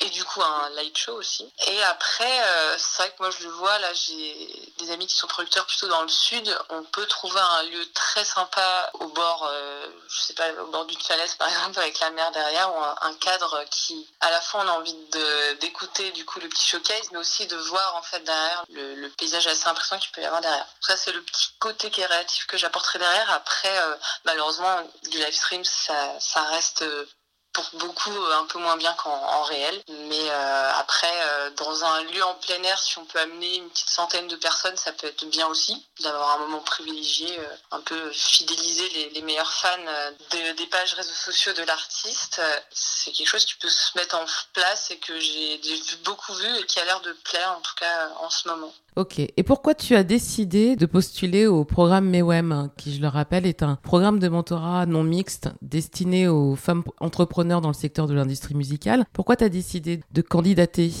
et 0.00 0.10
du 0.10 0.24
coup 0.24 0.42
un 0.42 0.70
light 0.70 0.96
show 0.96 1.12
aussi. 1.12 1.50
Et 1.68 1.82
après, 1.84 2.40
c'est 2.76 3.02
vrai 3.02 3.10
que 3.10 3.22
moi 3.22 3.30
je 3.30 3.44
le 3.44 3.50
vois 3.50 3.78
là, 3.78 3.92
j'ai 3.92 4.72
des 4.78 4.90
amis 4.90 5.06
qui 5.06 5.16
sont 5.16 5.26
producteurs 5.26 5.66
plutôt 5.66 5.88
dans 5.88 6.02
le 6.02 6.08
sud. 6.08 6.58
On 6.70 6.82
peut 6.82 7.06
trouver 7.06 7.40
un 7.40 7.62
lieu 7.64 7.92
très 7.92 8.24
sympa 8.24 8.90
au 8.94 9.06
bord, 9.08 9.50
je 10.08 10.20
sais 10.20 10.34
pas, 10.34 10.50
au 10.62 10.66
bord 10.66 10.84
d'une 10.86 11.00
falaise 11.00 11.34
par 11.36 11.48
exemple 11.56 11.78
avec 11.78 12.00
la 12.00 12.10
mer 12.10 12.30
derrière 12.32 12.64
un, 12.82 13.14
cadre 13.14 13.64
qui, 13.70 14.08
à 14.20 14.30
la 14.30 14.40
fois, 14.40 14.62
on 14.64 14.68
a 14.68 14.72
envie 14.72 14.96
d'écouter 15.60 16.10
du 16.12 16.24
coup 16.24 16.40
le 16.40 16.48
petit 16.48 16.68
showcase, 16.68 17.10
mais 17.12 17.18
aussi 17.18 17.46
de 17.46 17.56
voir 17.56 17.96
en 17.96 18.02
fait 18.02 18.20
derrière 18.20 18.64
le, 18.70 19.08
paysage 19.10 19.46
assez 19.46 19.68
impressionnant 19.68 20.00
qu'il 20.00 20.10
peut 20.12 20.22
y 20.22 20.24
avoir 20.24 20.40
derrière. 20.40 20.66
Ça, 20.80 20.96
c'est 20.96 21.12
le 21.12 21.22
petit 21.22 21.48
côté 21.58 21.90
créatif 21.90 22.46
que 22.46 22.56
j'apporterai 22.56 22.98
derrière. 22.98 23.30
Après, 23.32 23.78
euh, 23.78 23.94
malheureusement, 24.24 24.82
du 25.10 25.18
live 25.18 25.34
stream, 25.34 25.64
ça, 25.64 26.18
ça 26.20 26.42
reste 26.44 26.82
euh, 26.82 27.06
pour 27.54 27.70
beaucoup 27.74 28.10
euh, 28.10 28.40
un 28.40 28.44
peu 28.46 28.58
moins 28.58 28.76
bien 28.76 28.92
qu'en 28.94 29.42
réel. 29.44 29.82
Mais 29.88 30.28
euh, 30.30 30.72
après, 30.74 31.12
euh, 31.28 31.50
dans 31.50 31.84
un 31.84 32.02
lieu 32.04 32.22
en 32.22 32.34
plein 32.34 32.62
air, 32.64 32.78
si 32.78 32.98
on 32.98 33.04
peut 33.06 33.20
amener 33.20 33.56
une 33.56 33.70
petite 33.70 33.88
centaine 33.88 34.28
de 34.28 34.36
personnes, 34.36 34.76
ça 34.76 34.92
peut 34.92 35.06
être 35.06 35.24
bien 35.26 35.46
aussi, 35.46 35.86
d'avoir 36.00 36.32
un 36.32 36.38
moment 36.38 36.60
privilégié, 36.60 37.38
un 37.70 37.80
peu 37.80 38.10
fidéliser 38.12 38.88
les, 38.90 39.10
les 39.10 39.22
meilleurs 39.22 39.52
fans 39.52 39.84
des 40.30 40.66
pages 40.66 40.94
réseaux 40.94 41.14
sociaux 41.14 41.52
de 41.52 41.62
l'artiste. 41.62 42.40
C'est 42.72 43.12
quelque 43.12 43.28
chose 43.28 43.44
qui 43.46 43.54
peut 43.54 43.68
se 43.68 43.96
mettre 43.96 44.16
en 44.16 44.24
place 44.52 44.90
et 44.90 44.98
que 44.98 45.18
j'ai 45.18 45.60
beaucoup 46.04 46.34
vu 46.34 46.58
et 46.58 46.66
qui 46.66 46.80
a 46.80 46.84
l'air 46.84 47.00
de 47.00 47.12
plaire 47.12 47.52
en 47.52 47.60
tout 47.60 47.74
cas 47.76 48.08
en 48.18 48.30
ce 48.30 48.48
moment. 48.48 48.74
Ok. 48.96 49.18
Et 49.18 49.42
pourquoi 49.42 49.74
tu 49.74 49.96
as 49.96 50.04
décidé 50.04 50.76
de 50.76 50.86
postuler 50.86 51.48
au 51.48 51.64
programme 51.64 52.08
MEWEM, 52.08 52.70
qui, 52.76 52.94
je 52.94 53.00
le 53.00 53.08
rappelle, 53.08 53.44
est 53.44 53.64
un 53.64 53.74
programme 53.74 54.20
de 54.20 54.28
mentorat 54.28 54.86
non 54.86 55.02
mixte 55.02 55.48
destiné 55.62 56.28
aux 56.28 56.54
femmes 56.54 56.84
entrepreneurs 57.00 57.60
dans 57.60 57.68
le 57.68 57.74
secteur 57.74 58.06
de 58.06 58.14
l'industrie 58.14 58.54
musicale 58.54 59.04
Pourquoi 59.12 59.34
tu 59.34 59.42
as 59.42 59.48
décidé 59.48 60.00
de 60.12 60.22
candidater? 60.22 60.92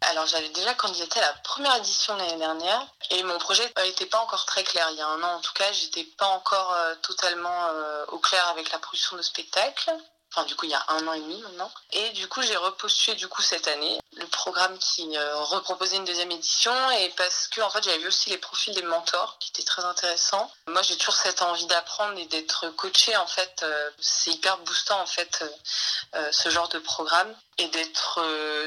Alors 0.00 0.26
j'avais 0.26 0.48
déjà 0.50 0.74
candidaté 0.74 1.20
à 1.20 1.22
la 1.22 1.32
première 1.44 1.76
édition 1.76 2.16
l'année 2.16 2.36
dernière 2.36 2.86
et 3.10 3.22
mon 3.22 3.38
projet 3.38 3.62
n'était 3.84 4.06
pas 4.06 4.18
encore 4.18 4.44
très 4.44 4.62
clair. 4.62 4.86
Il 4.92 4.98
y 4.98 5.00
a 5.00 5.08
un 5.08 5.22
an 5.22 5.36
en 5.36 5.40
tout 5.40 5.54
cas, 5.54 5.64
j'étais 5.72 6.04
pas 6.18 6.26
encore 6.26 6.74
euh, 6.76 6.94
totalement 7.02 7.66
euh, 7.70 8.04
au 8.08 8.18
clair 8.18 8.46
avec 8.50 8.70
la 8.72 8.78
production 8.78 9.16
de 9.16 9.22
spectacle 9.22 9.90
enfin 10.36 10.46
du 10.46 10.54
coup 10.54 10.66
il 10.66 10.70
y 10.70 10.74
a 10.74 10.84
un 10.88 11.06
an 11.08 11.12
et 11.14 11.20
demi 11.20 11.40
maintenant. 11.42 11.70
Et 11.92 12.10
du 12.10 12.28
coup 12.28 12.42
j'ai 12.42 12.56
repostulé 12.56 13.16
du 13.16 13.26
coup 13.28 13.42
cette 13.42 13.68
année 13.68 13.98
le 14.16 14.26
programme 14.26 14.78
qui 14.78 15.16
euh, 15.16 15.36
reproposait 15.36 15.96
une 15.96 16.04
deuxième 16.04 16.30
édition 16.30 16.72
et 16.90 17.08
parce 17.16 17.48
que 17.48 17.60
en 17.62 17.70
fait 17.70 17.82
j'avais 17.82 17.98
vu 17.98 18.08
aussi 18.08 18.30
les 18.30 18.38
profils 18.38 18.74
des 18.74 18.82
mentors 18.82 19.38
qui 19.38 19.50
étaient 19.50 19.64
très 19.64 19.84
intéressants. 19.84 20.50
Moi 20.68 20.82
j'ai 20.82 20.96
toujours 20.96 21.14
cette 21.14 21.42
envie 21.42 21.66
d'apprendre 21.66 22.18
et 22.18 22.26
d'être 22.26 22.68
coaché 22.76 23.16
en 23.16 23.26
fait. 23.26 23.60
Euh, 23.62 23.90
c'est 23.98 24.32
hyper 24.32 24.58
boostant 24.58 25.00
en 25.00 25.06
fait 25.06 25.44
euh, 26.14 26.28
ce 26.32 26.50
genre 26.50 26.68
de 26.68 26.78
programme 26.78 27.34
et 27.58 27.68
d'être 27.68 28.20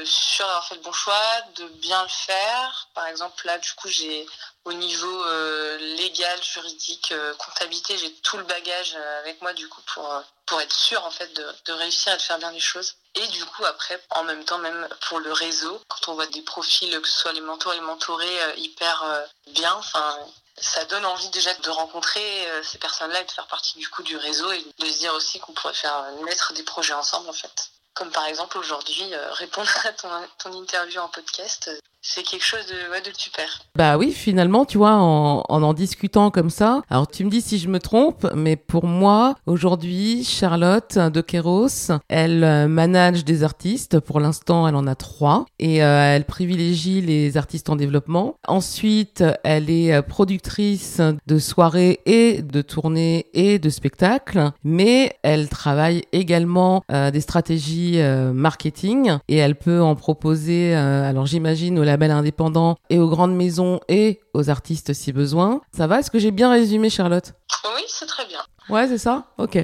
sûr 0.04 0.44
d'avoir 0.46 0.66
fait 0.66 0.74
le 0.74 0.80
bon 0.80 0.92
choix, 0.92 1.22
de 1.56 1.68
bien 1.68 2.02
le 2.02 2.08
faire. 2.08 2.88
Par 2.94 3.06
exemple 3.06 3.46
là 3.46 3.58
du 3.58 3.72
coup 3.74 3.88
j'ai 3.88 4.26
au 4.64 4.72
niveau 4.72 5.24
euh, 5.24 5.78
légal, 5.96 6.42
juridique, 6.42 7.12
euh, 7.12 7.34
comptabilité, 7.34 7.96
j'ai 7.96 8.12
tout 8.16 8.36
le 8.36 8.44
bagage 8.44 8.94
euh, 8.94 9.20
avec 9.20 9.40
moi 9.40 9.52
du 9.54 9.68
coup 9.68 9.80
pour 9.86 10.12
pour 10.46 10.60
être 10.60 10.74
sûr 10.74 11.04
en 11.04 11.10
fait 11.10 11.32
de, 11.34 11.46
de, 11.66 11.72
réussir 11.72 12.12
à 12.12 12.18
faire 12.18 12.38
bien 12.38 12.50
les 12.52 12.60
choses. 12.60 12.96
Et 13.14 13.26
du 13.28 13.44
coup 13.44 13.64
après, 13.64 14.02
en 14.10 14.24
même 14.24 14.44
temps 14.44 14.58
même 14.58 14.88
pour 15.08 15.18
le 15.20 15.32
réseau, 15.32 15.80
quand 15.88 16.12
on 16.12 16.14
voit 16.14 16.26
des 16.26 16.42
profils, 16.42 17.00
que 17.00 17.08
ce 17.08 17.18
soit 17.20 17.32
les 17.32 17.40
mentors 17.40 17.72
et 17.72 17.76
les 17.76 17.82
mentorés, 17.82 18.38
hyper 18.56 19.26
bien, 19.48 19.72
enfin 19.74 20.18
ça 20.58 20.84
donne 20.84 21.06
envie 21.06 21.30
déjà 21.30 21.54
de 21.54 21.70
rencontrer 21.70 22.46
ces 22.62 22.78
personnes-là 22.78 23.20
et 23.20 23.24
de 23.24 23.30
faire 23.30 23.46
partie 23.46 23.78
du 23.78 23.88
coup 23.88 24.02
du 24.02 24.16
réseau 24.16 24.50
et 24.52 24.64
de 24.78 24.86
se 24.86 24.98
dire 24.98 25.14
aussi 25.14 25.40
qu'on 25.40 25.52
pourrait 25.52 25.74
faire 25.74 26.04
naître 26.24 26.52
des 26.52 26.64
projets 26.64 26.92
ensemble 26.92 27.28
en 27.28 27.32
fait. 27.32 27.70
Comme 27.94 28.10
par 28.10 28.26
exemple 28.26 28.58
aujourd'hui 28.58 29.14
répondre 29.32 29.70
à 29.84 29.92
ton, 29.92 30.10
ton 30.38 30.52
interview 30.52 31.00
en 31.00 31.08
podcast, 31.08 31.70
c'est 32.02 32.22
quelque 32.22 32.44
chose 32.44 32.66
de, 32.66 33.10
super. 33.16 33.44
Bah 33.76 33.98
oui, 33.98 34.12
finalement, 34.12 34.64
tu 34.64 34.78
vois, 34.78 34.94
en, 34.94 35.44
en, 35.48 35.74
discutant 35.74 36.30
comme 36.30 36.50
ça, 36.50 36.82
alors 36.90 37.08
tu 37.08 37.24
me 37.24 37.30
dis 37.30 37.40
si 37.40 37.58
je 37.58 37.68
me 37.68 37.78
trompe, 37.78 38.26
mais 38.34 38.56
pour 38.56 38.86
moi, 38.86 39.34
aujourd'hui, 39.46 40.24
Charlotte 40.24 40.98
de 40.98 41.20
Kéros, 41.20 41.92
elle 42.08 42.44
euh, 42.44 42.68
manage 42.68 43.24
des 43.24 43.44
artistes. 43.44 44.00
Pour 44.00 44.20
l'instant, 44.20 44.66
elle 44.66 44.74
en 44.74 44.86
a 44.86 44.94
trois 44.94 45.46
et 45.58 45.82
euh, 45.82 46.14
elle 46.14 46.24
privilégie 46.24 47.00
les 47.00 47.36
artistes 47.36 47.68
en 47.68 47.76
développement. 47.76 48.36
Ensuite, 48.48 49.22
elle 49.44 49.70
est 49.70 49.92
euh, 49.92 50.02
productrice 50.02 51.00
de 51.26 51.38
soirées 51.38 52.00
et 52.06 52.42
de 52.42 52.62
tournées 52.62 53.26
et 53.34 53.58
de 53.58 53.68
spectacles, 53.68 54.50
mais 54.64 55.12
elle 55.22 55.48
travaille 55.48 56.02
également 56.12 56.82
des 56.90 57.20
stratégies 57.20 58.00
marketing 58.34 59.18
et 59.28 59.36
elle 59.36 59.54
peut 59.54 59.80
en 59.80 59.94
proposer, 59.94 60.74
alors 60.74 61.26
j'imagine, 61.26 61.78
au 61.78 61.84
labels 61.90 62.10
indépendants 62.10 62.76
et 62.88 62.98
aux 62.98 63.08
grandes 63.08 63.34
maisons 63.34 63.80
et 63.88 64.20
aux 64.32 64.48
artistes 64.48 64.94
si 64.94 65.12
besoin. 65.12 65.60
Ça 65.76 65.86
va? 65.86 65.98
Est-ce 65.98 66.10
que 66.10 66.18
j'ai 66.18 66.30
bien 66.30 66.50
résumé, 66.50 66.88
Charlotte? 66.88 67.32
Oui, 67.64 67.82
c'est 67.88 68.06
très 68.06 68.24
bien. 68.26 68.40
Ouais, 68.68 68.86
c'est 68.86 68.98
ça? 68.98 69.24
Ok. 69.38 69.58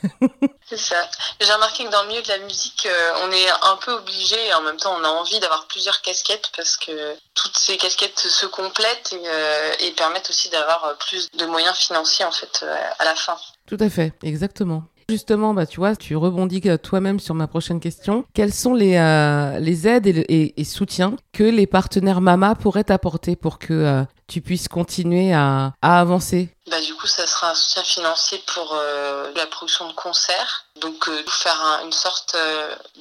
c'est 0.68 0.76
ça. 0.76 0.96
J'ai 1.40 1.52
remarqué 1.52 1.84
que 1.84 1.90
dans 1.90 2.02
le 2.02 2.08
milieu 2.08 2.22
de 2.22 2.28
la 2.28 2.38
musique, 2.38 2.86
euh, 2.86 3.12
on 3.24 3.32
est 3.32 3.50
un 3.50 3.76
peu 3.84 3.92
obligé 3.92 4.36
et 4.46 4.54
en 4.54 4.62
même 4.62 4.76
temps, 4.76 4.94
on 4.98 5.02
a 5.04 5.08
envie 5.08 5.40
d'avoir 5.40 5.66
plusieurs 5.66 6.00
casquettes 6.02 6.50
parce 6.56 6.76
que 6.76 7.16
toutes 7.34 7.56
ces 7.56 7.76
casquettes 7.76 8.18
se 8.18 8.46
complètent 8.46 9.12
et, 9.12 9.22
euh, 9.26 9.72
et 9.80 9.90
permettent 9.92 10.30
aussi 10.30 10.48
d'avoir 10.50 10.96
plus 10.98 11.30
de 11.32 11.46
moyens 11.46 11.76
financiers 11.76 12.24
en 12.24 12.32
fait 12.32 12.60
euh, 12.62 12.76
à 12.98 13.04
la 13.04 13.16
fin. 13.16 13.36
Tout 13.66 13.78
à 13.80 13.90
fait, 13.90 14.12
exactement. 14.22 14.84
Justement, 15.08 15.52
bah, 15.52 15.66
tu 15.66 15.80
vois, 15.80 15.96
tu 15.96 16.16
rebondis 16.16 16.62
toi-même 16.82 17.20
sur 17.20 17.34
ma 17.34 17.46
prochaine 17.46 17.80
question. 17.80 18.24
Quelles 18.34 18.54
sont 18.54 18.74
les, 18.74 18.96
euh, 18.96 19.58
les 19.58 19.86
aides 19.86 20.06
et, 20.06 20.64
soutiens 20.64 21.16
que 21.32 21.44
les 21.44 21.66
partenaires 21.66 22.20
Mama 22.20 22.54
pourraient 22.54 22.90
apporter 22.90 23.36
pour 23.36 23.58
que 23.58 23.74
euh, 23.74 24.02
tu 24.28 24.40
puisses 24.40 24.68
continuer 24.68 25.34
à, 25.34 25.74
à 25.82 26.00
avancer? 26.00 26.48
Bah, 26.70 26.80
Du 26.80 26.94
coup, 26.94 27.06
ça 27.06 27.26
sera 27.26 27.50
un 27.50 27.54
soutien 27.54 27.82
financier 27.82 28.42
pour 28.54 28.74
euh, 28.74 29.30
la 29.36 29.46
production 29.46 29.88
de 29.88 29.92
concerts. 29.92 30.64
Donc, 30.80 31.10
faire 31.28 31.80
une 31.84 31.92
sorte 31.92 32.36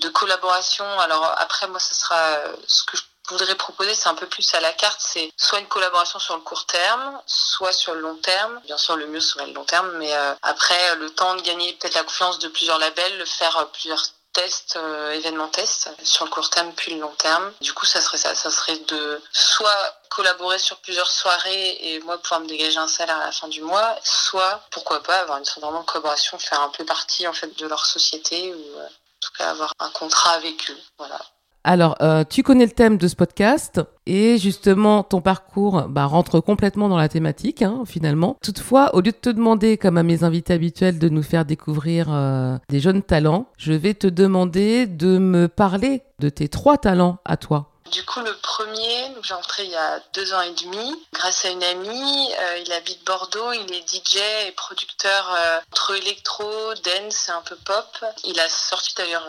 de 0.02 0.10
collaboration. 0.10 0.86
Alors, 1.00 1.34
après, 1.38 1.68
moi, 1.68 1.80
ce 1.80 1.96
sera 1.96 2.38
ce 2.68 2.84
que 2.84 2.98
je 2.98 3.04
voudrais 3.30 3.56
proposer, 3.56 3.94
c'est 3.96 4.10
un 4.10 4.16
peu 4.16 4.28
plus 4.28 4.54
à 4.54 4.60
la 4.60 4.74
carte, 4.74 5.00
c'est 5.00 5.32
soit 5.38 5.60
une 5.60 5.68
collaboration 5.68 6.20
sur 6.20 6.36
le 6.36 6.42
court 6.42 6.66
terme, 6.66 7.22
soit 7.26 7.72
sur 7.72 7.94
le 7.94 8.02
long 8.02 8.18
terme. 8.18 8.60
Bien 8.66 8.78
sûr, 8.78 8.96
le 8.96 9.08
mieux 9.08 9.22
serait 9.22 9.48
le 9.48 9.54
long 9.54 9.66
terme, 9.66 9.92
mais 9.98 10.14
euh, 10.14 10.34
après, 10.42 10.96
le 10.96 11.10
temps 11.10 11.36
de 11.36 11.42
gagner 11.42 11.74
peut-être 11.74 11.96
la 11.96 12.04
confiance 12.04 12.40
de 12.40 12.48
plusieurs 12.50 12.80
labels, 12.80 13.26
faire 13.26 13.58
euh, 13.58 13.66
plusieurs 13.66 14.04
tests, 14.34 14.78
euh, 14.78 15.12
événements 15.12 15.48
tests 15.48 15.90
sur 16.04 16.26
le 16.26 16.32
court 16.32 16.50
terme 16.50 16.74
puis 16.74 16.96
le 16.96 17.02
long 17.02 17.14
terme. 17.18 17.54
Du 17.62 17.72
coup, 17.74 17.86
ça 17.86 18.02
serait 18.02 18.18
ça, 18.18 18.34
ça 18.34 18.50
serait 18.50 18.80
de 18.80 19.22
soit 19.32 19.96
collaborer 20.10 20.58
sur 20.58 20.78
plusieurs 20.78 21.10
soirées 21.10 21.78
et 21.80 22.00
moi 22.02 22.18
pouvoir 22.18 22.42
me 22.42 22.48
dégager 22.48 22.78
un 22.78 22.88
salaire 22.88 23.18
à 23.18 23.26
la 23.26 23.32
fin 23.32 23.48
du 23.48 23.62
mois, 23.62 23.96
soit 24.04 24.62
pourquoi 24.72 25.02
pas 25.04 25.20
avoir 25.20 25.38
une 25.38 25.46
vraiment 25.62 25.84
collaboration, 25.84 26.38
faire 26.40 26.62
un 26.62 26.70
peu 26.70 26.84
partie 26.84 27.28
en 27.28 27.34
fait 27.34 27.56
de 27.58 27.68
leur 27.68 27.86
société 27.86 28.54
ou 28.54 28.80
en 28.80 28.90
tout 29.22 29.32
cas 29.38 29.52
avoir 29.52 29.72
un 29.80 29.90
contrat 29.92 30.32
avec 30.32 30.70
eux. 30.72 30.78
Voilà. 30.98 31.20
Alors, 31.66 31.96
euh, 32.02 32.26
tu 32.30 32.44
connais 32.44 32.66
le 32.66 32.72
thème 32.72 32.98
de 32.98 33.08
ce 33.08 33.16
podcast 33.16 33.80
et 34.06 34.38
justement, 34.38 35.02
ton 35.02 35.22
parcours 35.22 35.84
bah, 35.84 36.06
rentre 36.06 36.42
complètement 36.42 36.90
dans 36.90 36.98
la 36.98 37.08
thématique, 37.08 37.62
hein, 37.62 37.84
finalement. 37.86 38.36
Toutefois, 38.44 38.94
au 38.96 38.98
lieu 38.98 39.14
de 39.14 39.18
te 39.18 39.30
demander, 39.30 39.78
comme 39.78 39.98
à 39.98 40.04
mes 40.04 40.26
invités 40.26 40.54
habituels, 40.54 41.00
de 41.00 41.08
nous 41.08 41.24
faire 41.24 41.46
découvrir 41.46 42.08
euh, 42.10 42.58
des 42.68 42.82
jeunes 42.82 43.02
talents, 43.02 43.48
je 43.58 43.72
vais 43.72 43.94
te 43.94 44.08
demander 44.08 44.88
de 44.88 45.18
me 45.18 45.48
parler 45.48 46.02
de 46.20 46.28
tes 46.28 46.50
trois 46.50 46.78
talents 46.78 47.20
à 47.24 47.38
toi. 47.38 47.70
Du 47.94 48.04
coup, 48.04 48.20
le 48.20 48.36
premier, 48.42 49.14
j'ai 49.22 49.34
entré 49.34 49.64
il 49.64 49.72
y 49.72 49.76
a 49.76 50.02
deux 50.14 50.34
ans 50.34 50.42
et 50.42 50.54
demi, 50.66 50.96
grâce 51.14 51.46
à 51.46 51.50
une 51.50 51.64
amie. 51.64 52.30
Euh, 52.42 52.58
il 52.66 52.74
habite 52.74 53.06
Bordeaux, 53.06 53.54
il 53.54 53.74
est 53.74 53.88
DJ 53.88 54.18
et 54.48 54.52
producteur 54.52 55.32
entre 55.72 55.96
électro, 55.96 56.44
dance 56.84 57.30
et 57.30 57.32
un 57.32 57.42
peu 57.42 57.56
pop. 57.64 58.06
Il 58.26 58.38
a 58.38 58.50
sorti 58.50 58.96
d'ailleurs 58.98 59.26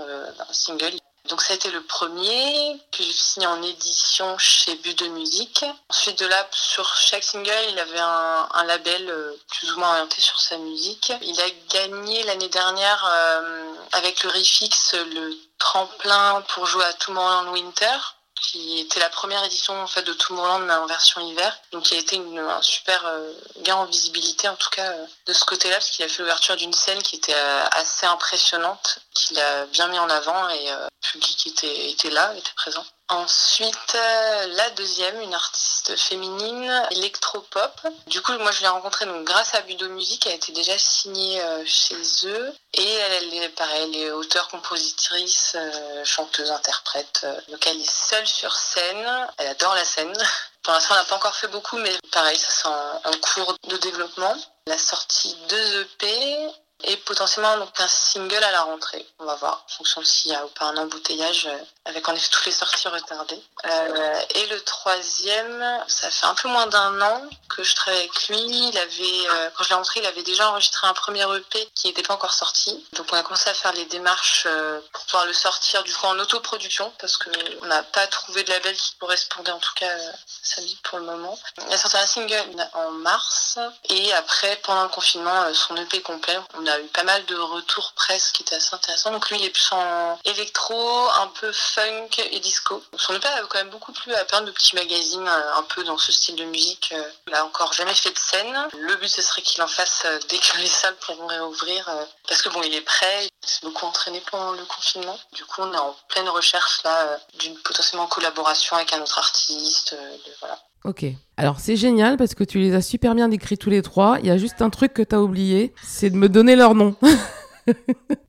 un 0.48 0.52
single 0.52 0.94
donc 1.28 1.40
ça 1.40 1.54
a 1.54 1.56
été 1.56 1.70
le 1.70 1.82
premier 1.82 2.78
que 2.92 3.02
j'ai 3.02 3.12
signé 3.12 3.46
en 3.46 3.62
édition 3.62 4.36
chez 4.36 4.74
But 4.76 4.98
de 4.98 5.08
Musique. 5.08 5.64
Ensuite 5.88 6.18
de 6.18 6.26
là, 6.26 6.46
sur 6.52 6.94
chaque 6.96 7.24
single, 7.24 7.50
il 7.70 7.78
avait 7.78 7.98
un, 7.98 8.48
un 8.52 8.64
label 8.64 9.08
euh, 9.08 9.32
plus 9.48 9.72
ou 9.72 9.78
moins 9.78 9.92
orienté 9.92 10.20
sur 10.20 10.38
sa 10.38 10.58
musique. 10.58 11.12
Il 11.22 11.40
a 11.40 11.50
gagné 11.70 12.22
l'année 12.24 12.50
dernière 12.50 13.04
euh, 13.10 13.74
avec 13.92 14.22
le 14.22 14.30
Refix 14.30 14.92
le 14.94 15.34
tremplin 15.58 16.42
pour 16.48 16.66
jouer 16.66 16.84
à 16.84 16.92
Tomorrowland 16.92 17.52
Winter 17.52 17.96
qui 18.40 18.80
était 18.80 19.00
la 19.00 19.08
première 19.08 19.44
édition 19.44 19.80
en 19.80 19.86
fait 19.86 20.02
de 20.02 20.12
Tomorrowland 20.12 20.60
mais 20.60 20.74
en 20.74 20.86
version 20.86 21.20
hiver 21.20 21.56
donc 21.72 21.84
qui 21.84 21.94
a 21.94 21.98
été 21.98 22.18
un 22.18 22.62
super 22.62 23.06
euh, 23.06 23.32
gain 23.62 23.76
en 23.76 23.84
visibilité 23.86 24.48
en 24.48 24.56
tout 24.56 24.70
cas 24.70 24.92
de 25.26 25.32
ce 25.32 25.44
côté-là 25.44 25.76
parce 25.76 25.90
qu'il 25.90 26.04
a 26.04 26.08
fait 26.08 26.22
l'ouverture 26.22 26.56
d'une 26.56 26.72
scène 26.72 27.02
qui 27.02 27.16
était 27.16 27.34
assez 27.34 28.06
impressionnante 28.06 28.98
qu'il 29.14 29.38
a 29.38 29.66
bien 29.66 29.88
mis 29.88 29.98
en 29.98 30.10
avant 30.10 30.48
et 30.50 30.70
public 31.12 31.46
était, 31.46 31.90
était 31.90 32.10
là, 32.10 32.34
était 32.36 32.52
présent. 32.56 32.84
Ensuite, 33.10 33.94
euh, 33.94 34.46
la 34.56 34.70
deuxième, 34.70 35.20
une 35.20 35.34
artiste 35.34 35.94
féminine, 35.94 36.88
électropop. 36.90 37.80
Du 38.06 38.22
coup, 38.22 38.32
moi, 38.38 38.50
je 38.50 38.62
l'ai 38.62 38.68
rencontrée 38.68 39.04
donc 39.04 39.24
grâce 39.24 39.54
à 39.54 39.60
Budo 39.60 39.90
Music. 39.90 40.26
Elle 40.26 40.36
était 40.36 40.52
déjà 40.52 40.76
signée 40.78 41.38
euh, 41.42 41.62
chez 41.66 41.96
eux 42.24 42.54
et 42.72 42.92
elle, 42.94 43.34
est 43.34 43.48
pareil, 43.50 43.82
elle 43.82 43.96
est 43.96 44.10
auteure, 44.10 44.48
compositrice, 44.48 45.52
euh, 45.54 46.04
chanteuse, 46.04 46.50
interprète. 46.50 47.26
Donc, 47.48 47.66
elle 47.66 47.78
est 47.78 47.90
seule 47.90 48.26
sur 48.26 48.56
scène. 48.56 49.28
Elle 49.36 49.48
adore 49.48 49.74
la 49.74 49.84
scène. 49.84 50.16
Pour 50.62 50.72
l'instant, 50.72 50.94
elle 50.94 51.02
n'a 51.02 51.06
pas 51.06 51.16
encore 51.16 51.36
fait 51.36 51.48
beaucoup, 51.48 51.76
mais 51.76 51.94
pareil, 52.10 52.38
ça 52.38 52.48
c'est 52.50 52.68
un, 52.68 53.00
un 53.12 53.16
cours 53.18 53.54
de 53.68 53.76
développement. 53.76 54.34
Elle 54.66 54.72
a 54.72 54.78
sorti 54.78 55.36
deux 55.50 55.82
EP 55.82 56.48
et 56.86 56.96
potentiellement 56.98 57.56
donc 57.58 57.70
un 57.78 57.88
single 57.88 58.42
à 58.42 58.50
la 58.50 58.62
rentrée. 58.62 59.06
On 59.18 59.24
va 59.24 59.34
voir, 59.36 59.64
en 59.66 59.72
fonction 59.72 60.02
s'il 60.04 60.32
y 60.32 60.34
a 60.34 60.44
ou 60.44 60.48
pas 60.48 60.66
un 60.66 60.76
embouteillage, 60.76 61.46
euh, 61.46 61.58
avec 61.84 62.08
en 62.08 62.14
effet 62.14 62.28
toutes 62.30 62.46
les 62.46 62.52
sorties 62.52 62.88
retardées. 62.88 63.40
Euh, 63.66 64.20
et 64.34 64.46
le 64.46 64.60
troisième, 64.62 65.84
ça 65.86 66.10
fait 66.10 66.26
un 66.26 66.34
peu 66.34 66.48
moins 66.48 66.66
d'un 66.66 67.00
an 67.00 67.22
que 67.48 67.62
je 67.62 67.74
travaille 67.74 68.00
avec 68.00 68.28
lui. 68.28 68.38
Il 68.38 68.78
avait, 68.78 69.28
euh, 69.30 69.50
quand 69.56 69.64
je 69.64 69.70
l'ai 69.70 69.74
rentré, 69.74 70.00
il 70.00 70.06
avait 70.06 70.22
déjà 70.22 70.50
enregistré 70.50 70.86
un 70.86 70.94
premier 70.94 71.24
EP 71.36 71.68
qui 71.74 71.88
n'était 71.88 72.02
pas 72.02 72.14
encore 72.14 72.34
sorti. 72.34 72.84
Donc 72.92 73.06
on 73.12 73.16
a 73.16 73.22
commencé 73.22 73.48
à 73.50 73.54
faire 73.54 73.72
les 73.72 73.84
démarches 73.86 74.46
pour 74.92 75.04
pouvoir 75.04 75.26
le 75.26 75.32
sortir 75.32 75.82
du 75.84 75.92
coup 75.94 76.06
en 76.06 76.18
autoproduction 76.18 76.92
parce 76.98 77.16
que 77.16 77.30
on 77.62 77.66
n'a 77.66 77.82
pas 77.82 78.06
trouvé 78.06 78.42
de 78.44 78.50
label 78.50 78.76
qui 78.76 78.94
correspondait 78.96 79.52
en 79.52 79.58
tout 79.58 79.74
cas 79.76 79.90
à 79.90 80.12
sa 80.42 80.60
vie 80.62 80.78
pour 80.82 80.98
le 80.98 81.04
moment. 81.04 81.38
Il 81.66 81.72
a 81.72 81.78
sorti 81.78 81.96
un 81.96 82.06
single 82.06 82.68
en 82.74 82.90
mars 82.90 83.58
et 83.88 84.12
après 84.14 84.56
pendant 84.56 84.84
le 84.84 84.88
confinement 84.88 85.52
son 85.54 85.76
EP 85.76 86.02
complet, 86.02 86.38
a 86.74 86.80
eu 86.80 86.86
pas 86.88 87.04
mal 87.04 87.24
de 87.26 87.36
retours 87.36 87.92
presse 87.94 88.30
qui 88.32 88.42
étaient 88.42 88.56
assez 88.56 88.74
intéressants. 88.74 89.10
Donc 89.10 89.28
lui, 89.30 89.38
il 89.38 89.44
est 89.44 89.50
plus 89.50 89.72
en 89.72 90.18
électro, 90.24 91.08
un 91.20 91.28
peu 91.28 91.52
funk 91.52 92.10
et 92.18 92.40
disco. 92.40 92.82
Son 92.96 93.14
EP 93.14 93.26
a 93.26 93.42
quand 93.48 93.58
même 93.58 93.70
beaucoup 93.70 93.92
plu 93.92 94.14
à 94.14 94.24
plein 94.24 94.42
de 94.42 94.50
petits 94.50 94.74
magazines 94.74 95.26
euh, 95.26 95.54
un 95.56 95.62
peu 95.62 95.84
dans 95.84 95.98
ce 95.98 96.12
style 96.12 96.36
de 96.36 96.44
musique. 96.44 96.92
Euh, 96.92 97.02
il 97.28 97.34
a 97.34 97.44
encore 97.44 97.72
jamais 97.72 97.94
fait 97.94 98.10
de 98.10 98.18
scène. 98.18 98.68
Le 98.78 98.96
but, 98.96 99.08
ce 99.08 99.22
serait 99.22 99.42
qu'il 99.42 99.62
en 99.62 99.68
fasse 99.68 100.02
euh, 100.06 100.18
dès 100.28 100.38
que 100.38 100.58
les 100.58 100.66
salles 100.66 100.96
pourront 100.96 101.26
réouvrir. 101.26 101.88
Parce 102.28 102.42
que 102.42 102.48
bon, 102.48 102.62
il 102.62 102.74
est 102.74 102.80
prêt. 102.80 103.24
Il 103.42 103.48
s'est 103.48 103.60
beaucoup 103.62 103.86
entraîné 103.86 104.22
pendant 104.30 104.52
le 104.52 104.64
confinement. 104.64 105.18
Du 105.32 105.44
coup, 105.44 105.62
on 105.62 105.72
est 105.72 105.78
en 105.78 105.94
pleine 106.08 106.28
recherche 106.28 106.82
là 106.82 107.18
d'une 107.34 107.58
potentiellement 107.58 108.06
collaboration 108.06 108.76
avec 108.76 108.92
un 108.92 109.02
autre 109.02 109.18
artiste. 109.18 109.96
voilà. 110.40 110.58
Ok. 110.84 111.04
Alors 111.36 111.56
c'est 111.58 111.76
génial 111.76 112.16
parce 112.16 112.34
que 112.34 112.44
tu 112.44 112.58
les 112.58 112.74
as 112.74 112.82
super 112.82 113.14
bien 113.14 113.28
décrits 113.28 113.58
tous 113.58 113.70
les 113.70 113.82
trois. 113.82 114.18
Il 114.20 114.26
y 114.26 114.30
a 114.30 114.38
juste 114.38 114.62
un 114.62 114.70
truc 114.70 114.94
que 114.94 115.02
tu 115.02 115.16
oublié, 115.16 115.74
c'est 115.82 116.10
de 116.10 116.16
me 116.16 116.28
donner 116.28 116.54
leur 116.54 116.74
nom. 116.74 116.94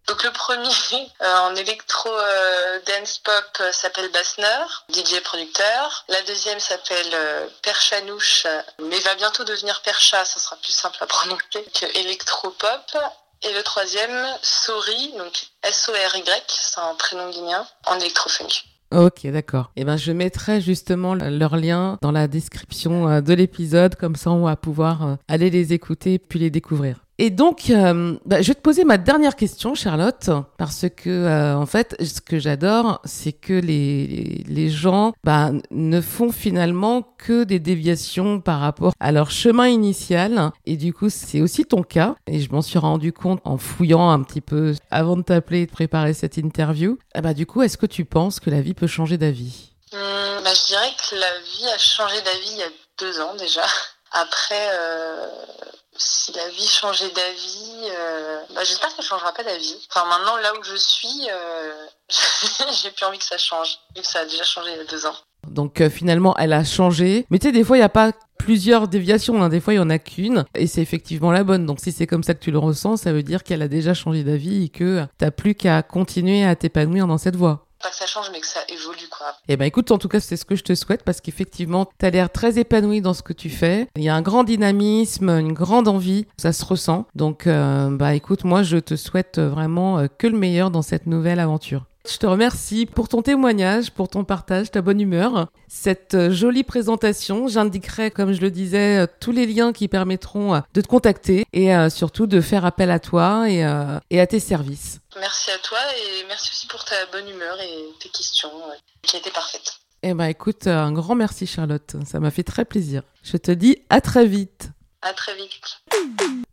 Donc 0.07 0.23
le 0.23 0.31
premier 0.31 1.11
euh, 1.21 1.37
en 1.39 1.55
électro 1.55 2.09
euh, 2.09 2.79
dance 2.85 3.17
pop 3.19 3.57
euh, 3.59 3.71
s'appelle 3.71 4.09
Bassner, 4.11 4.63
DJ 4.93 5.19
producteur. 5.23 6.05
La 6.07 6.21
deuxième 6.21 6.59
s'appelle 6.59 7.49
Perchanouche, 7.61 8.47
mais 8.79 8.99
va 8.99 9.15
bientôt 9.15 9.43
devenir 9.43 9.81
Percha, 9.81 10.23
ça 10.23 10.39
sera 10.39 10.55
plus 10.57 10.71
simple 10.71 10.97
à 11.01 11.07
prononcer 11.07 11.65
que 11.73 11.97
électro 11.97 12.51
pop. 12.51 12.97
Et 13.43 13.53
le 13.53 13.61
troisième, 13.63 14.25
Sori, 14.41 15.13
donc 15.17 15.47
S-O-R-Y, 15.63 16.43
c'est 16.47 16.79
un 16.79 16.95
prénom 16.95 17.29
guinéen, 17.29 17.67
en 17.85 17.99
électro-funk. 17.99 18.63
Ok, 18.95 19.27
d'accord. 19.27 19.71
Et 19.75 19.81
eh 19.81 19.84
ben, 19.84 19.97
je 19.97 20.13
mettrai 20.13 20.62
justement 20.62 21.15
leur 21.15 21.58
lien 21.58 21.97
dans 22.01 22.13
la 22.13 22.29
description 22.29 23.10
euh, 23.10 23.19
de 23.19 23.34
l'épisode, 23.34 23.95
comme 23.95 24.15
ça 24.15 24.31
on 24.31 24.45
va 24.45 24.55
pouvoir 24.55 25.05
euh, 25.05 25.15
aller 25.27 25.49
les 25.49 25.73
écouter 25.73 26.17
puis 26.17 26.39
les 26.39 26.49
découvrir. 26.49 27.04
Et 27.17 27.30
donc, 27.30 27.69
euh, 27.69 28.17
bah, 28.25 28.41
je 28.41 28.49
vais 28.49 28.56
te 28.56 28.62
poser 28.62 28.84
ma 28.84 28.97
dernière 28.97 29.38
question, 29.38 29.73
Charlotte, 29.73 30.30
parce 30.58 30.86
que 30.95 31.10
euh, 31.10 31.56
en 31.56 31.65
fait, 31.65 31.95
ce 32.04 32.19
que 32.19 32.39
j'adore, 32.39 32.99
c'est 33.06 33.32
que 33.32 33.54
les, 33.54 34.43
les 34.47 34.69
gens 34.69 35.13
bah, 35.23 35.51
ne 35.71 36.01
font 36.01 36.32
finalement 36.34 37.04
que 37.17 37.45
des 37.45 37.60
déviations 37.60 38.41
par 38.41 38.60
rapport 38.60 38.91
à 38.99 39.13
leur 39.13 39.32
chemin 39.32 39.67
initial. 39.67 40.51
Et 40.65 40.75
du 40.75 40.91
coup, 40.93 41.10
c'est 41.10 41.39
aussi 41.39 41.63
ton 41.63 41.84
cas. 41.84 42.15
Et 42.28 42.41
je 42.41 42.51
m'en 42.51 42.62
suis 42.62 42.80
rendu 42.80 43.13
compte 43.13 43.39
en 43.45 43.58
fouillant 43.58 44.10
un 44.10 44.21
petit 44.21 44.41
peu 44.41 44.73
avant 44.91 45.15
de 45.15 45.21
t'appeler 45.21 45.62
et 45.62 45.65
de 45.67 45.71
préparer 45.71 46.13
cette 46.13 46.36
interview. 46.36 46.97
Eh 47.15 47.21
bah, 47.21 47.34
du 47.34 47.45
coup, 47.45 47.62
est-ce 47.62 47.78
que 47.78 47.86
tu 47.86 48.04
penses 48.04 48.41
que 48.41 48.49
la 48.49 48.60
vie 48.60 48.73
peut 48.73 48.88
changer 48.88 49.17
d'avis? 49.17 49.71
Bah, 49.93 50.51
Je 50.54 50.65
dirais 50.67 50.91
que 51.10 51.15
la 51.15 51.39
vie 51.39 51.73
a 51.73 51.78
changé 51.78 52.21
d'avis 52.23 52.51
il 52.51 52.58
y 52.58 52.63
a 52.63 52.69
deux 52.99 53.21
ans 53.21 53.36
déjà. 53.39 53.63
Après, 54.12 54.69
euh, 54.80 55.28
si 55.97 56.31
la 56.34 56.49
vie 56.49 56.67
changeait 56.67 57.10
d'avis, 57.10 57.89
euh, 57.89 58.39
bah, 58.53 58.63
j'espère 58.63 58.93
qu'elle 58.95 59.05
changera 59.05 59.34
pas 59.34 59.43
d'avis. 59.43 59.75
Enfin, 59.89 60.05
maintenant, 60.08 60.38
là 60.38 60.51
où 60.60 60.63
je 60.63 60.75
suis, 60.75 61.27
euh, 61.31 61.71
j'ai 62.81 62.91
plus 62.91 63.05
envie 63.05 63.17
que 63.17 63.23
ça 63.23 63.38
change, 63.38 63.79
vu 63.95 64.01
que 64.01 64.08
ça 64.08 64.19
a 64.19 64.25
déjà 64.25 64.43
changé 64.43 64.71
il 64.73 64.77
y 64.77 64.81
a 64.81 64.86
deux 64.86 65.05
ans. 65.05 65.15
Donc 65.47 65.79
euh, 65.81 65.89
finalement, 65.89 66.36
elle 66.38 66.53
a 66.53 66.63
changé. 66.63 67.25
Mais 67.29 67.39
tu 67.39 67.47
sais, 67.47 67.53
des 67.53 67.63
fois, 67.63 67.77
il 67.77 67.81
n'y 67.81 67.86
a 67.86 67.89
pas 67.89 68.12
plusieurs 68.38 68.88
déviations. 68.88 69.41
Hein. 69.41 69.49
Des 69.49 69.60
fois, 69.60 69.73
il 69.73 69.77
y 69.77 69.79
en 69.79 69.89
a 69.89 69.99
qu'une. 69.99 70.45
Et 70.55 70.67
c'est 70.67 70.81
effectivement 70.81 71.31
la 71.31 71.43
bonne. 71.43 71.65
Donc 71.65 71.79
si 71.79 71.91
c'est 71.91 72.08
comme 72.08 72.23
ça 72.23 72.34
que 72.34 72.43
tu 72.43 72.51
le 72.51 72.60
ressens, 72.60 72.97
ça 72.97 73.13
veut 73.13 73.23
dire 73.23 73.43
qu'elle 73.43 73.62
a 73.62 73.67
déjà 73.67 73.93
changé 73.93 74.23
d'avis 74.23 74.65
et 74.65 74.69
que 74.69 75.05
t'as 75.17 75.31
plus 75.31 75.55
qu'à 75.55 75.81
continuer 75.84 76.43
à 76.43 76.55
t'épanouir 76.55 77.08
dans 77.08 77.17
cette 77.17 77.36
voie 77.36 77.64
que 77.89 77.95
ça 77.95 78.05
change, 78.05 78.29
mais 78.31 78.39
que 78.39 78.47
ça 78.47 78.61
évolue, 78.69 79.07
quoi. 79.09 79.27
Eh 79.47 79.57
ben, 79.57 79.65
écoute, 79.65 79.91
en 79.91 79.97
tout 79.97 80.07
cas, 80.07 80.19
c'est 80.19 80.37
ce 80.37 80.45
que 80.45 80.55
je 80.55 80.63
te 80.63 80.75
souhaite 80.75 81.03
parce 81.03 81.21
qu'effectivement, 81.21 81.89
tu 81.99 82.05
as 82.05 82.09
l'air 82.09 82.31
très 82.31 82.59
épanoui 82.59 83.01
dans 83.01 83.13
ce 83.13 83.23
que 83.23 83.33
tu 83.33 83.49
fais. 83.49 83.87
Il 83.95 84.03
y 84.03 84.09
a 84.09 84.15
un 84.15 84.21
grand 84.21 84.43
dynamisme, 84.43 85.29
une 85.29 85.53
grande 85.53 85.87
envie, 85.87 86.25
ça 86.37 86.53
se 86.53 86.63
ressent. 86.65 87.05
Donc, 87.15 87.47
euh, 87.47 87.89
bah, 87.89 88.15
écoute, 88.15 88.43
moi, 88.43 88.63
je 88.63 88.77
te 88.77 88.95
souhaite 88.95 89.39
vraiment 89.39 89.99
euh, 89.99 90.07
que 90.17 90.27
le 90.27 90.37
meilleur 90.37 90.71
dans 90.71 90.81
cette 90.81 91.07
nouvelle 91.07 91.39
aventure. 91.39 91.85
Je 92.07 92.17
te 92.17 92.25
remercie 92.27 92.85
pour 92.85 93.07
ton 93.07 93.23
témoignage, 93.23 93.89
pour 93.91 94.09
ton 94.09 94.23
partage, 94.23 94.69
ta 94.69 94.81
bonne 94.81 95.01
humeur, 95.01 95.47
cette 95.67 96.13
euh, 96.13 96.29
jolie 96.29 96.63
présentation. 96.63 97.47
J'indiquerai, 97.47 98.11
comme 98.11 98.31
je 98.31 98.41
le 98.41 98.51
disais, 98.51 98.99
euh, 98.99 99.07
tous 99.19 99.31
les 99.31 99.47
liens 99.47 99.73
qui 99.73 99.87
permettront 99.87 100.53
euh, 100.53 100.59
de 100.75 100.81
te 100.81 100.87
contacter 100.87 101.45
et 101.51 101.71
surtout 101.89 102.27
de 102.27 102.41
faire 102.41 102.63
appel 102.63 102.91
à 102.91 102.99
toi 102.99 103.49
et, 103.49 103.65
et 104.09 104.19
à 104.19 104.27
tes 104.27 104.39
services. 104.39 104.99
Merci 105.19 105.51
à 105.51 105.57
toi 105.59 105.79
et 105.97 106.25
merci 106.27 106.51
aussi 106.51 106.67
pour 106.67 106.83
ta 106.85 106.95
bonne 107.11 107.27
humeur 107.27 107.59
et 107.59 107.85
tes 107.99 108.09
questions 108.09 108.51
qui 109.01 109.17
étaient 109.17 109.31
parfaites. 109.31 109.73
Eh 110.03 110.13
ben 110.13 110.25
écoute, 110.25 110.67
un 110.67 110.91
grand 110.91 111.15
merci 111.15 111.47
Charlotte, 111.47 111.95
ça 112.05 112.19
m'a 112.19 112.31
fait 112.31 112.43
très 112.43 112.65
plaisir. 112.65 113.03
Je 113.23 113.37
te 113.37 113.51
dis 113.51 113.77
à 113.89 114.01
très 114.01 114.25
vite. 114.25 114.69
À 115.07 115.13
très 115.13 115.35
vite. 115.35 115.83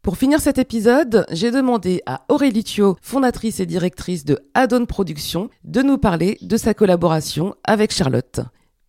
Pour 0.02 0.18
finir 0.18 0.38
cet 0.38 0.58
épisode, 0.58 1.24
j'ai 1.30 1.50
demandé 1.50 2.02
à 2.04 2.20
Aurélie 2.28 2.64
Thio, 2.64 2.98
fondatrice 3.00 3.60
et 3.60 3.66
directrice 3.66 4.26
de 4.26 4.40
Addon 4.52 4.84
Productions, 4.84 5.48
de 5.64 5.80
nous 5.80 5.96
parler 5.96 6.36
de 6.42 6.58
sa 6.58 6.74
collaboration 6.74 7.54
avec 7.64 7.94
Charlotte. 7.94 8.40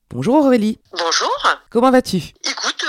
Bonjour 0.09 0.35
Aurélie. 0.35 0.79
Bonjour. 0.91 1.57
Comment 1.69 1.91
vas-tu? 1.91 2.17
Écoute, 2.17 2.82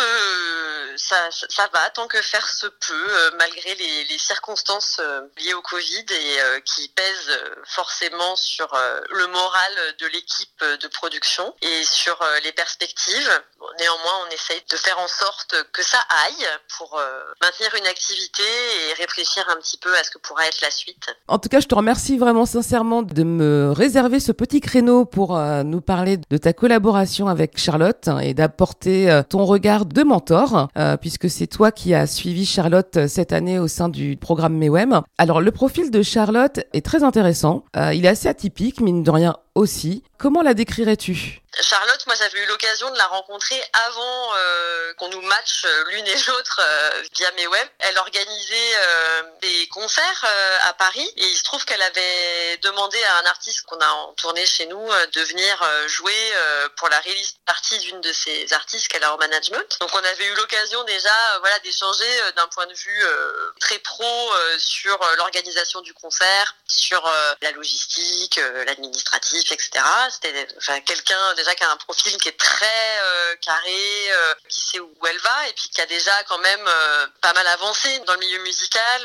ça, 1.30 1.68
va 1.72 1.90
tant 1.90 2.06
que 2.06 2.20
faire 2.22 2.48
se 2.48 2.66
peut, 2.66 2.92
euh, 2.92 3.30
malgré 3.38 3.74
les, 3.74 4.04
les 4.04 4.18
circonstances 4.18 5.00
euh, 5.00 5.22
liées 5.38 5.54
au 5.54 5.62
Covid 5.62 6.04
et 6.10 6.40
euh, 6.40 6.60
qui 6.60 6.88
pèsent 6.88 7.38
forcément 7.66 8.36
sur 8.36 8.68
le 9.10 9.26
moral 9.28 9.72
de 9.98 10.06
l'équipe 10.06 10.64
de 10.80 10.88
production 10.88 11.54
et 11.62 11.84
sur 11.84 12.18
les 12.42 12.52
perspectives. 12.52 13.30
Néanmoins, 13.78 14.26
on 14.26 14.30
essaye 14.30 14.62
de 14.70 14.76
faire 14.76 14.98
en 14.98 15.08
sorte 15.08 15.54
que 15.72 15.82
ça 15.82 15.98
aille 16.26 16.46
pour 16.76 17.00
maintenir 17.40 17.74
une 17.74 17.86
activité 17.86 18.42
et 18.42 18.94
réfléchir 18.94 19.44
un 19.48 19.56
petit 19.56 19.76
peu 19.78 19.94
à 19.96 20.04
ce 20.04 20.10
que 20.10 20.18
pourra 20.18 20.46
être 20.46 20.60
la 20.60 20.70
suite. 20.70 21.14
En 21.28 21.38
tout 21.38 21.48
cas, 21.48 21.60
je 21.60 21.66
te 21.66 21.74
remercie 21.74 22.18
vraiment 22.18 22.46
sincèrement 22.46 23.02
de 23.02 23.22
me 23.22 23.72
réserver 23.72 24.20
ce 24.20 24.32
petit 24.32 24.60
créneau 24.60 25.04
pour 25.04 25.36
nous 25.38 25.80
parler 25.80 26.18
de 26.18 26.36
ta 26.36 26.52
collaboration 26.52 27.28
avec 27.28 27.58
Charlotte 27.58 28.08
et 28.22 28.34
d'apporter 28.34 29.22
ton 29.28 29.44
regard 29.44 29.86
de 29.86 30.02
mentor. 30.02 30.68
Puisque 31.04 31.28
c'est 31.28 31.46
toi 31.46 31.70
qui 31.70 31.92
as 31.92 32.06
suivi 32.06 32.46
Charlotte 32.46 32.96
euh, 32.96 33.08
cette 33.08 33.34
année 33.34 33.58
au 33.58 33.68
sein 33.68 33.90
du 33.90 34.16
programme 34.16 34.56
MEWEM. 34.56 35.02
Alors 35.18 35.42
le 35.42 35.50
profil 35.50 35.90
de 35.90 36.00
Charlotte 36.00 36.60
est 36.72 36.82
très 36.82 37.02
intéressant. 37.02 37.66
Euh, 37.76 37.92
il 37.92 38.06
est 38.06 38.08
assez 38.08 38.26
atypique, 38.26 38.80
mine 38.80 39.02
de 39.02 39.10
rien 39.10 39.36
aussi. 39.54 40.02
Comment 40.24 40.40
la 40.40 40.54
décrirais-tu? 40.54 41.42
Charlotte, 41.60 42.06
moi 42.06 42.16
j'avais 42.16 42.40
eu 42.40 42.46
l'occasion 42.46 42.90
de 42.90 42.96
la 42.98 43.06
rencontrer 43.06 43.62
avant 43.86 44.34
euh, 44.34 44.94
qu'on 44.94 45.08
nous 45.08 45.20
matche 45.22 45.64
euh, 45.64 45.84
l'une 45.90 46.06
et 46.06 46.16
l'autre 46.26 46.60
euh, 46.60 47.02
via 47.14 47.30
mes 47.32 47.46
web. 47.46 47.68
Elle 47.78 47.98
organisait 47.98 48.54
des 49.42 49.68
concerts 49.68 50.24
à 50.62 50.72
Paris 50.72 51.06
et 51.16 51.26
il 51.26 51.36
se 51.36 51.42
trouve 51.44 51.64
qu'elle 51.64 51.82
avait 51.82 52.56
demandé 52.62 53.02
à 53.04 53.18
un 53.18 53.24
artiste 53.26 53.62
qu'on 53.62 53.78
a 53.78 53.88
en 53.88 54.12
tournée 54.14 54.46
chez 54.46 54.66
nous 54.66 54.88
de 55.12 55.20
venir 55.20 55.62
jouer 55.86 56.32
pour 56.76 56.88
la 56.88 56.98
release 57.00 57.36
partie 57.44 57.78
d'une 57.80 58.00
de 58.00 58.12
ses 58.12 58.52
artistes 58.52 58.88
qu'elle 58.88 59.04
a 59.04 59.12
en 59.14 59.18
management. 59.18 59.78
Donc 59.80 59.90
on 59.94 59.98
avait 59.98 60.26
eu 60.26 60.34
l'occasion 60.34 60.82
déjà 60.84 61.38
voilà 61.40 61.58
d'échanger 61.60 62.32
d'un 62.36 62.48
point 62.48 62.66
de 62.66 62.74
vue 62.74 63.04
très 63.60 63.78
pro 63.78 64.32
sur 64.58 64.98
l'organisation 65.18 65.80
du 65.82 65.92
concert, 65.92 66.56
sur 66.66 67.10
la 67.42 67.50
logistique, 67.52 68.40
l'administratif, 68.66 69.52
etc. 69.52 69.82
C'était 70.14 70.46
quelqu'un 70.82 71.34
déjà 71.34 71.54
qui 71.54 71.64
a 71.64 71.70
un 71.70 71.76
profil 71.76 72.16
qui 72.18 72.28
est 72.28 72.38
très 72.38 73.00
euh, 73.02 73.36
carré, 73.36 74.12
euh, 74.12 74.34
qui 74.48 74.60
sait 74.60 74.80
où 74.80 74.94
elle 75.08 75.18
va 75.18 75.48
et 75.48 75.52
puis 75.52 75.68
qui 75.70 75.80
a 75.80 75.86
déjà 75.86 76.22
quand 76.28 76.38
même 76.38 76.64
euh, 76.66 77.06
pas 77.20 77.32
mal 77.32 77.46
avancé 77.48 77.98
dans 78.00 78.12
le 78.14 78.20
milieu 78.20 78.42
musical, 78.42 79.02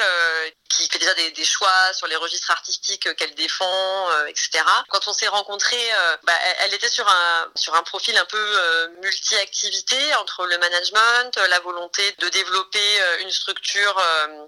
qui 0.69 0.87
fait 0.89 0.99
déjà 0.99 1.13
des, 1.13 1.43
choix 1.43 1.93
sur 1.93 2.07
les 2.07 2.15
registres 2.15 2.51
artistiques 2.51 3.13
qu'elle 3.15 3.33
défend, 3.35 4.07
etc. 4.27 4.63
Quand 4.89 5.07
on 5.07 5.13
s'est 5.13 5.27
rencontrés, 5.27 5.89
bah, 6.23 6.33
elle, 6.59 6.73
était 6.73 6.89
sur 6.89 7.07
un 7.07 7.47
sur 7.55 7.75
un 7.75 7.81
profil 7.83 8.15
un 8.17 8.25
peu 8.25 8.87
multi-activité 9.01 9.97
entre 10.15 10.45
le 10.45 10.57
management, 10.57 11.37
la 11.49 11.59
volonté 11.61 12.03
de 12.19 12.29
développer 12.29 12.99
une 13.21 13.31
structure 13.31 13.97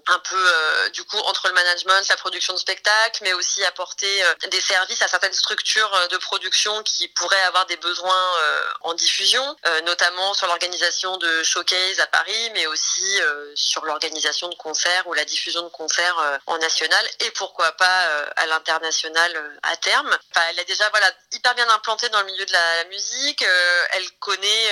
un 0.06 0.18
peu 0.18 0.90
du 0.92 1.02
coup 1.04 1.18
entre 1.18 1.48
le 1.48 1.54
management, 1.54 2.08
la 2.08 2.16
production 2.16 2.52
de 2.54 2.58
spectacles, 2.58 3.20
mais 3.22 3.32
aussi 3.32 3.64
apporter 3.64 4.22
des 4.50 4.60
services 4.60 5.02
à 5.02 5.08
certaines 5.08 5.32
structures 5.32 6.08
de 6.10 6.16
production 6.18 6.82
qui 6.82 7.08
pourraient 7.08 7.42
avoir 7.42 7.66
des 7.66 7.76
besoins 7.76 8.26
euh, 8.40 8.64
en 8.82 8.94
diffusion, 8.94 9.56
euh, 9.66 9.80
notamment 9.82 10.34
sur 10.34 10.46
l'organisation 10.46 11.16
de 11.18 11.42
showcase 11.42 12.00
à 12.00 12.06
Paris, 12.06 12.50
mais 12.54 12.66
aussi 12.66 13.20
euh, 13.20 13.52
sur 13.54 13.84
l'organisation 13.84 14.48
de 14.48 14.54
concerts 14.54 15.06
ou 15.06 15.14
la 15.14 15.24
diffusion 15.24 15.62
de 15.62 15.68
concerts 15.68 16.11
en 16.46 16.58
national 16.58 17.04
et 17.20 17.30
pourquoi 17.32 17.72
pas 17.72 18.08
à 18.36 18.46
l'international 18.46 19.58
à 19.62 19.76
terme. 19.76 20.10
Enfin, 20.30 20.46
elle 20.50 20.58
est 20.58 20.64
déjà 20.64 20.88
voilà 20.90 21.10
hyper 21.32 21.54
bien 21.54 21.68
implantée 21.70 22.08
dans 22.10 22.20
le 22.20 22.26
milieu 22.26 22.44
de 22.44 22.52
la, 22.52 22.84
musique. 22.84 23.44
elle 23.92 24.10
connaît 24.18 24.70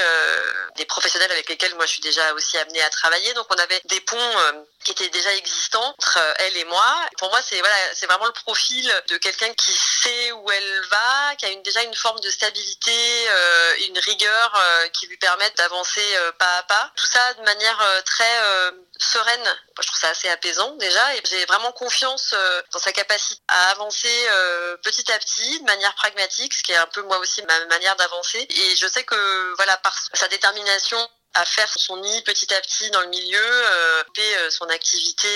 des 0.76 0.84
professionnels 0.84 1.30
avec 1.30 1.48
lesquels 1.48 1.74
moi 1.74 1.86
je 1.86 1.92
suis 1.92 2.02
déjà 2.02 2.32
aussi 2.34 2.58
amenée 2.58 2.82
à 2.82 2.90
travailler. 2.90 3.32
Donc 3.34 3.46
on 3.50 3.58
avait 3.58 3.80
des 3.84 4.00
ponts 4.00 4.64
qui 4.84 4.92
étaient 4.92 5.08
déjà 5.10 5.34
existants 5.34 5.94
entre 5.98 6.18
elle 6.38 6.56
et 6.56 6.64
moi. 6.64 7.08
Pour 7.18 7.30
moi, 7.30 7.40
c'est 7.42 7.58
voilà, 7.60 7.74
c'est 7.94 8.06
vraiment 8.06 8.26
le 8.26 8.32
profil 8.32 8.90
de 9.08 9.16
quelqu'un 9.18 9.52
qui 9.54 9.72
sait 9.72 10.32
où 10.32 10.50
elle 10.50 10.80
va, 10.90 11.36
qui 11.36 11.46
a 11.46 11.50
une, 11.50 11.62
déjà 11.62 11.82
une 11.82 11.94
forme 11.94 12.18
de 12.20 12.30
stabilité, 12.30 13.28
euh, 13.28 13.74
une 13.88 13.98
rigueur 13.98 14.54
euh, 14.56 14.88
qui 14.88 15.06
lui 15.06 15.18
permettent 15.18 15.56
d'avancer 15.56 16.04
euh, 16.16 16.32
pas 16.32 16.58
à 16.58 16.62
pas. 16.62 16.92
Tout 16.96 17.06
ça 17.06 17.34
de 17.34 17.42
manière 17.42 18.02
très 18.04 18.24
sereine. 18.98 19.58
je 19.80 19.86
trouve 19.86 19.98
ça 19.98 20.08
assez 20.08 20.28
apaisant 20.28 20.74
déjà 20.76 21.14
et 21.16 21.22
j'ai 21.28 21.44
vraiment 21.46 21.72
confiance 21.72 22.34
dans 22.72 22.78
sa 22.78 22.92
capacité 22.92 23.40
à 23.48 23.70
avancer 23.70 24.28
petit 24.82 25.10
à 25.12 25.18
petit 25.18 25.60
de 25.60 25.64
manière 25.64 25.94
pragmatique, 25.94 26.54
ce 26.54 26.62
qui 26.62 26.72
est 26.72 26.76
un 26.76 26.86
peu 26.86 27.02
moi 27.02 27.18
aussi 27.18 27.42
ma 27.42 27.66
manière 27.66 27.96
d'avancer. 27.96 28.46
Et 28.48 28.76
je 28.76 28.86
sais 28.86 29.04
que 29.04 29.54
voilà 29.56 29.76
par 29.78 29.94
sa 30.14 30.28
détermination 30.28 30.98
à 31.34 31.44
faire 31.44 31.68
son 31.68 31.96
nid 31.98 32.22
petit 32.22 32.52
à 32.52 32.60
petit 32.60 32.90
dans 32.90 33.00
le 33.02 33.08
milieu, 33.08 33.38
euh, 33.40 34.02
son 34.50 34.68
activité 34.68 35.28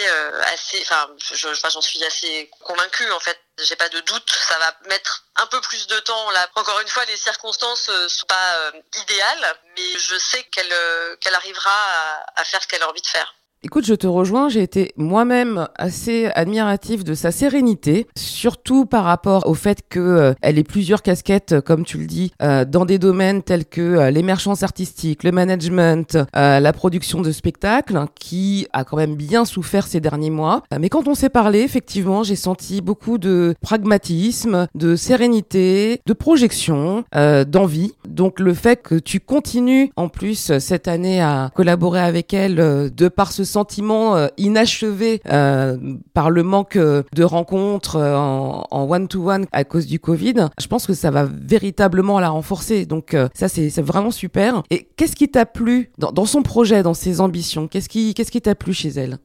assez, 0.47 0.81
enfin, 0.83 1.09
j'en 1.21 1.81
suis 1.81 2.05
assez 2.05 2.51
convaincue 2.61 3.11
en 3.13 3.21
fait. 3.21 3.39
J'ai 3.63 3.77
pas 3.77 3.89
de 3.89 4.01
doute, 4.01 4.31
ça 4.49 4.59
va 4.59 4.77
mettre 4.89 5.25
un 5.37 5.47
peu 5.47 5.61
plus 5.61 5.87
de 5.87 5.99
temps 6.01 6.31
là. 6.31 6.49
Encore 6.57 6.81
une 6.81 6.89
fois, 6.89 7.05
les 7.05 7.17
circonstances 7.17 7.89
euh, 7.89 8.09
sont 8.09 8.27
pas 8.27 8.57
euh, 8.57 8.73
idéales, 9.03 9.61
mais 9.77 9.99
je 9.99 10.19
sais 10.19 10.43
qu'elle 10.45 10.73
euh, 10.73 11.17
qu'elle 11.17 11.35
arrivera 11.35 11.71
à, 11.71 12.41
à 12.41 12.45
faire 12.45 12.63
ce 12.63 12.67
qu'elle 12.67 12.83
a 12.83 12.89
envie 12.89 13.03
de 13.03 13.07
faire. 13.07 13.35
Écoute, 13.67 13.87
je 13.87 13.95
te 13.95 14.07
rejoins, 14.07 14.51
j'ai 14.51 14.63
été 14.63 14.93
moi-même 14.99 15.69
assez 15.77 16.27
admiratif 16.35 17.03
de 17.03 17.15
sa 17.15 17.31
sérénité, 17.31 18.07
surtout 18.15 18.85
par 18.85 19.05
rapport 19.05 19.49
au 19.49 19.55
fait 19.55 19.79
que 19.89 20.01
euh, 20.01 20.35
ait 20.43 20.63
plusieurs 20.65 21.01
casquettes, 21.01 21.53
euh, 21.53 21.61
comme 21.63 21.87
tu 21.87 21.97
le 21.97 22.05
dis, 22.05 22.31
euh, 22.43 22.67
dans 22.67 22.85
des 22.85 22.99
domaines 22.99 23.43
tels 23.43 23.65
que 23.65 24.11
l'émergence 24.11 24.63
artistique, 24.63 25.25
le 25.25 25.33
management, 25.33 26.19
la 26.35 26.73
production 26.75 27.23
de 27.23 27.33
spectacles, 27.33 28.05
qui 28.15 28.67
a 28.75 28.85
quand 28.85 28.99
même 28.99 29.15
bien 29.15 29.47
souffert 29.47 29.87
ces 29.87 30.01
derniers 30.01 30.29
mois. 30.29 30.63
mais 30.79 30.91
quand 30.91 31.09
on 31.09 31.15
s'est 31.15 31.31
parlé, 31.31 31.61
effectivement, 31.61 32.23
j'ai 32.23 32.37
senti 32.37 32.83
beaucoup 32.83 33.17
de 33.17 33.55
pragmatisme, 33.63 34.67
de 34.75 34.95
sérénité, 34.95 36.01
de 36.05 36.13
projection, 36.13 37.05
d'envie. 37.15 37.95
Donc 38.07 38.41
le 38.41 38.53
fait 38.53 38.83
que 38.83 38.97
tu 38.97 39.21
continues 39.21 39.91
en 39.97 40.09
plus 40.09 40.59
cette 40.59 40.87
année 40.87 41.23
à 41.23 41.51
collaborer 41.55 42.01
avec 42.01 42.35
elle 42.35 42.57
de 42.95 43.09
par 43.09 43.33
ce 43.33 43.45
sentiment 43.55 44.17
euh, 44.17 44.27
inachevé 44.37 45.23
euh, 45.31 45.77
par 46.13 46.31
le 46.31 46.43
manque 46.43 46.77
euh, 46.77 47.03
de 47.15 47.25
rencontres 47.25 47.97
en 47.97 48.91
one-to-one 48.91 49.47
à 49.53 49.65
cause 49.65 49.87
du 49.87 49.99
Covid, 49.99 50.49
je 50.61 50.67
pense 50.67 50.87
que 50.87 50.95
ça 50.95 51.11
va 51.11 51.25
véritablement 51.25 52.21
la 52.21 52.31
renforcer. 52.31 52.87
Donc 52.87 53.17
ça, 53.35 53.49
c'est 53.49 53.81
vraiment 53.81 54.11
super. 54.11 54.63
Et 54.71 54.89
qu'est-ce 54.97 55.17
qui 55.17 55.31
t'a 55.31 55.47
plu 55.47 55.91
dans, 55.99 56.13
dans, 56.13 56.27
son 56.27 56.43
projet, 56.43 56.83
dans 56.83 56.95
ses 56.95 57.21
ambitions? 57.21 57.69
Qu'est-ce 57.69 57.89
qui 57.89 58.15
qu'est-ce 58.15 58.31
qui 58.31 58.41
t'a 58.41 58.55
plu 58.55 58.73
chez 58.73 58.91
elle? 58.91 59.19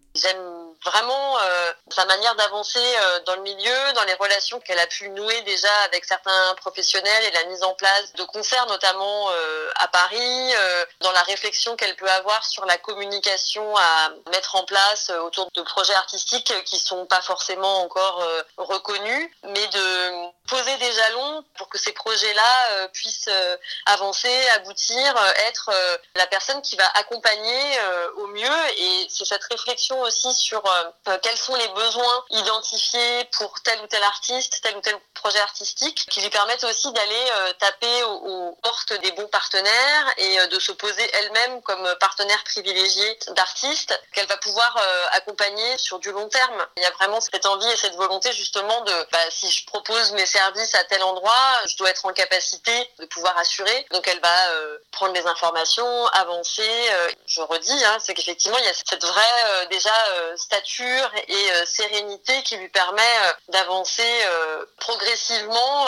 Vraiment 0.85 1.37
euh, 1.39 1.73
sa 1.89 2.05
manière 2.05 2.35
d'avancer 2.35 2.79
euh, 2.79 3.19
dans 3.25 3.35
le 3.35 3.41
milieu, 3.41 3.93
dans 3.95 4.03
les 4.03 4.13
relations 4.13 4.59
qu'elle 4.59 4.79
a 4.79 4.87
pu 4.87 5.09
nouer 5.09 5.41
déjà 5.41 5.73
avec 5.85 6.05
certains 6.05 6.55
professionnels 6.55 7.23
et 7.25 7.31
la 7.31 7.43
mise 7.45 7.63
en 7.63 7.73
place 7.73 8.13
de 8.13 8.23
concerts 8.23 8.65
notamment 8.67 9.29
euh, 9.31 9.69
à 9.75 9.87
Paris, 9.87 10.53
dans 11.01 11.11
la 11.11 11.21
réflexion 11.23 11.75
qu'elle 11.75 11.95
peut 11.95 12.09
avoir 12.09 12.45
sur 12.45 12.65
la 12.65 12.77
communication 12.77 13.75
à 13.77 14.09
mettre 14.31 14.55
en 14.55 14.63
place 14.63 15.09
autour 15.09 15.49
de 15.53 15.61
projets 15.61 15.93
artistiques 15.93 16.53
qui 16.65 16.79
sont 16.79 17.05
pas 17.05 17.21
forcément 17.21 17.81
encore 17.81 18.25
reconnus, 18.57 19.31
mais 19.43 19.67
de 19.67 20.29
poser 20.47 20.75
des 20.77 20.91
jalons 20.91 21.43
pour 21.57 21.69
que 21.69 21.77
ces 21.77 21.93
projets-là 21.93 22.87
puissent 22.89 23.29
avancer, 23.85 24.49
aboutir, 24.55 25.15
être 25.47 25.71
la 26.15 26.27
personne 26.27 26.61
qui 26.61 26.75
va 26.75 26.87
accompagner 26.95 27.79
au 28.17 28.27
mieux. 28.27 28.69
Et 28.77 29.07
c'est 29.09 29.25
cette 29.25 29.43
réflexion 29.43 29.99
aussi 30.01 30.33
sur 30.33 30.68
euh, 31.07 31.17
quels 31.21 31.37
sont 31.37 31.55
les 31.55 31.67
besoins 31.69 32.25
identifiés 32.29 33.25
pour 33.37 33.53
tel 33.61 33.79
ou 33.81 33.87
tel 33.87 34.03
artiste, 34.03 34.59
tel 34.61 34.75
ou 34.77 34.81
tel 34.81 34.95
projet 35.13 35.39
artistique, 35.39 36.05
qui 36.09 36.21
lui 36.21 36.29
permettent 36.29 36.63
aussi 36.63 36.91
d'aller 36.93 37.31
euh, 37.37 37.53
taper 37.53 38.03
aux, 38.03 38.57
portes 38.63 38.93
des 39.01 39.11
bons 39.13 39.27
partenaires 39.27 40.13
et 40.17 40.39
euh, 40.39 40.47
de 40.47 40.59
se 40.59 40.71
poser 40.71 41.09
elle-même 41.13 41.61
comme 41.61 41.95
partenaire 41.99 42.43
privilégié 42.43 43.19
d'artistes 43.35 43.99
qu'elle 44.13 44.27
va 44.27 44.37
pouvoir 44.37 44.77
accompagner 45.11 45.77
sur 45.77 45.99
du 45.99 46.11
long 46.11 46.27
terme. 46.29 46.65
Il 46.77 46.83
y 46.83 46.85
a 46.85 46.91
vraiment 46.91 47.19
cette 47.21 47.45
envie 47.45 47.69
et 47.69 47.77
cette 47.77 47.95
volonté 47.95 48.31
justement 48.33 48.81
de, 48.81 49.07
bah, 49.11 49.19
si 49.29 49.49
je 49.49 49.65
propose 49.65 50.11
mes 50.13 50.25
services 50.25 50.75
à 50.75 50.83
tel 50.85 51.03
endroit, 51.03 51.33
je 51.67 51.75
dois 51.77 51.89
être 51.89 52.05
en 52.05 52.13
capacité 52.13 52.89
de 52.99 53.05
pouvoir 53.05 53.37
assurer. 53.37 53.87
Donc 53.91 54.07
elle 54.07 54.19
va 54.19 54.35
prendre 54.91 55.13
les 55.13 55.25
informations, 55.25 56.07
avancer. 56.07 56.89
je 57.25 57.41
redis, 57.41 57.85
hein, 57.85 57.97
c'est 57.99 58.13
qu'effectivement 58.13 58.57
il 58.57 58.65
y 58.65 58.69
a 58.69 58.73
cette 58.73 59.03
vraie 59.03 59.67
déjà 59.69 59.93
et 61.27 61.31
euh, 61.31 61.65
sérénité 61.65 62.33
qui 62.43 62.57
lui 62.57 62.69
permet 62.69 63.01
euh, 63.01 63.51
d'avancer 63.51 64.01
euh, 64.03 64.65
progressivement 64.77 65.85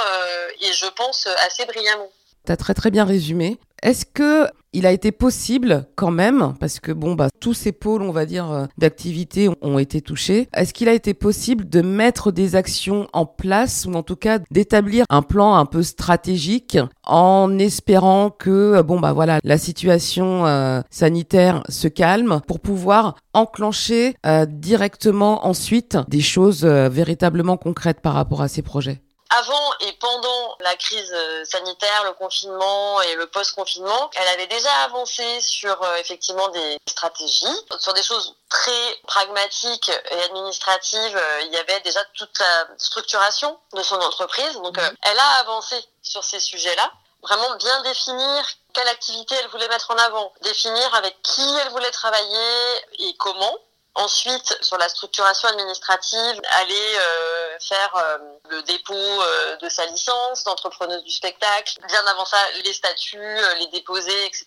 et 0.60 0.73
je 0.73 0.86
pense 0.88 1.27
assez 1.45 1.65
brillamment. 1.65 2.10
T'as 2.45 2.57
très 2.57 2.73
très 2.73 2.91
bien 2.91 3.05
résumé. 3.05 3.57
Est-ce 3.83 4.05
que 4.05 4.47
il 4.73 4.85
a 4.85 4.91
été 4.91 5.11
possible 5.11 5.85
quand 5.95 6.11
même, 6.11 6.53
parce 6.59 6.79
que 6.79 6.93
bon, 6.93 7.13
bah, 7.13 7.27
tous 7.41 7.53
ces 7.53 7.71
pôles, 7.71 8.03
on 8.03 8.11
va 8.11 8.25
dire, 8.25 8.49
euh, 8.49 8.65
d'activité 8.77 9.49
ont 9.61 9.79
été 9.79 10.01
touchés. 10.01 10.47
Est-ce 10.55 10.73
qu'il 10.73 10.87
a 10.87 10.93
été 10.93 11.13
possible 11.13 11.67
de 11.67 11.81
mettre 11.81 12.31
des 12.31 12.55
actions 12.55 13.07
en 13.11 13.25
place, 13.25 13.85
ou 13.85 13.93
en 13.93 14.03
tout 14.03 14.15
cas 14.15 14.39
d'établir 14.49 15.05
un 15.09 15.21
plan 15.21 15.55
un 15.55 15.65
peu 15.65 15.83
stratégique, 15.83 16.77
en 17.05 17.59
espérant 17.59 18.29
que, 18.29 18.81
bon, 18.81 18.99
bah 18.99 19.11
voilà, 19.11 19.39
la 19.43 19.57
situation 19.57 20.45
euh, 20.45 20.81
sanitaire 20.89 21.63
se 21.67 21.89
calme, 21.89 22.39
pour 22.47 22.61
pouvoir 22.61 23.15
enclencher 23.33 24.15
euh, 24.25 24.45
directement 24.45 25.45
ensuite 25.45 25.97
des 26.07 26.21
choses 26.21 26.63
véritablement 26.63 27.57
concrètes 27.57 27.99
par 27.99 28.13
rapport 28.13 28.41
à 28.41 28.47
ces 28.47 28.61
projets? 28.61 29.01
Avant 29.31 29.73
et 29.79 29.93
pendant 29.93 30.57
la 30.59 30.75
crise 30.75 31.11
euh, 31.13 31.45
sanitaire, 31.45 32.03
le 32.03 32.13
confinement 32.13 33.01
et 33.01 33.15
le 33.15 33.27
post-confinement, 33.27 34.09
elle 34.15 34.27
avait 34.27 34.47
déjà 34.47 34.71
avancé 34.83 35.41
sur 35.41 35.81
euh, 35.81 35.95
effectivement 35.97 36.49
des 36.49 36.77
stratégies, 36.87 37.45
sur 37.79 37.93
des 37.93 38.03
choses 38.03 38.35
très 38.49 38.99
pragmatiques 39.07 39.89
et 39.89 40.23
administratives. 40.23 41.17
Euh, 41.17 41.41
il 41.45 41.53
y 41.53 41.57
avait 41.57 41.79
déjà 41.81 42.03
toute 42.13 42.37
la 42.39 42.67
structuration 42.77 43.57
de 43.73 43.81
son 43.81 43.95
entreprise. 43.95 44.53
Donc, 44.55 44.77
mhm. 44.77 44.95
elle 45.03 45.19
a 45.19 45.39
avancé 45.39 45.75
sur 46.01 46.23
ces 46.23 46.39
sujets-là. 46.39 46.91
Vraiment 47.23 47.55
bien 47.55 47.81
définir 47.83 48.45
quelle 48.73 48.87
activité 48.87 49.35
elle 49.35 49.49
voulait 49.49 49.67
mettre 49.67 49.91
en 49.91 49.97
avant, 49.97 50.33
définir 50.41 50.95
avec 50.95 51.21
qui 51.21 51.45
elle 51.61 51.69
voulait 51.69 51.91
travailler 51.91 52.85
et 52.99 53.15
comment 53.17 53.57
Ensuite, 53.95 54.58
sur 54.62 54.77
la 54.77 54.88
structuration 54.88 55.49
administrative, 55.49 56.41
aller 56.51 56.95
euh, 56.97 57.60
faire 57.60 57.95
euh, 57.97 58.17
le 58.49 58.62
dépôt 58.63 58.93
euh, 58.93 59.58
de 59.58 59.67
sa 59.67 59.86
licence 59.88 60.45
d'entrepreneuse 60.45 61.04
du 61.04 61.12
spectacle, 61.12 61.77
bien 61.88 62.06
avant 62.08 62.23
ça, 62.23 62.38
les 62.63 62.71
statuts, 62.71 63.38
les 63.60 63.67
déposer, 63.67 64.25
etc. 64.25 64.45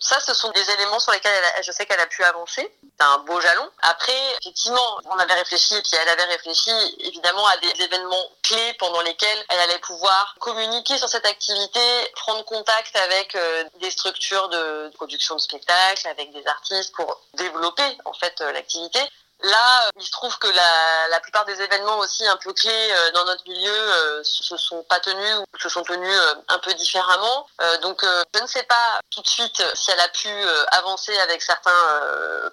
Ça, 0.00 0.18
ce 0.20 0.32
sont 0.32 0.50
des 0.50 0.70
éléments 0.70 0.98
sur 0.98 1.12
lesquels 1.12 1.32
je 1.62 1.72
sais 1.72 1.84
qu'elle 1.84 2.00
a 2.00 2.06
pu 2.06 2.24
avancer. 2.24 2.74
C'est 2.98 3.04
un 3.04 3.18
beau 3.18 3.38
jalon. 3.40 3.70
Après, 3.82 4.16
effectivement, 4.40 4.98
on 5.04 5.18
avait 5.18 5.34
réfléchi, 5.34 5.74
et 5.74 5.82
puis 5.82 5.90
elle 6.00 6.08
avait 6.08 6.24
réfléchi 6.24 6.70
évidemment 7.00 7.46
à 7.46 7.56
des 7.58 7.82
événements 7.82 8.30
clés 8.42 8.74
pendant 8.78 9.02
lesquels 9.02 9.44
elle 9.50 9.60
allait 9.60 9.78
pouvoir 9.78 10.34
communiquer 10.40 10.96
sur 10.96 11.08
cette 11.08 11.26
activité, 11.26 11.80
prendre 12.14 12.44
contact 12.46 12.96
avec 12.96 13.36
des 13.80 13.90
structures 13.90 14.48
de 14.48 14.90
production 14.94 15.36
de 15.36 15.40
spectacles, 15.40 16.08
avec 16.08 16.32
des 16.32 16.46
artistes 16.46 16.94
pour 16.94 17.20
développer 17.34 17.98
en 18.06 18.14
fait 18.14 18.40
l'activité 18.40 19.00
Là, 19.42 19.88
il 19.98 20.04
se 20.04 20.10
trouve 20.10 20.36
que 20.38 20.48
la, 20.48 21.20
plupart 21.20 21.44
des 21.44 21.60
événements 21.60 21.98
aussi 21.98 22.26
un 22.26 22.36
peu 22.36 22.52
clés 22.52 22.70
euh, 22.70 23.12
dans 23.12 23.24
notre 23.24 23.46
milieu 23.46 23.70
euh, 23.70 24.20
se 24.22 24.56
sont 24.56 24.82
pas 24.88 25.00
tenus 25.00 25.36
ou 25.36 25.58
se 25.58 25.68
sont 25.68 25.82
tenus 25.82 26.08
euh, 26.08 26.34
un 26.48 26.58
peu 26.58 26.72
différemment. 26.74 27.46
donc, 27.82 28.04
je 28.34 28.42
ne 28.42 28.46
sais 28.46 28.62
pas 28.64 29.00
tout 29.10 29.22
de 29.22 29.26
suite 29.26 29.62
si 29.74 29.90
elle 29.90 30.00
a 30.00 30.08
pu 30.08 30.28
avancer 30.72 31.16
avec 31.20 31.42
certains 31.42 31.70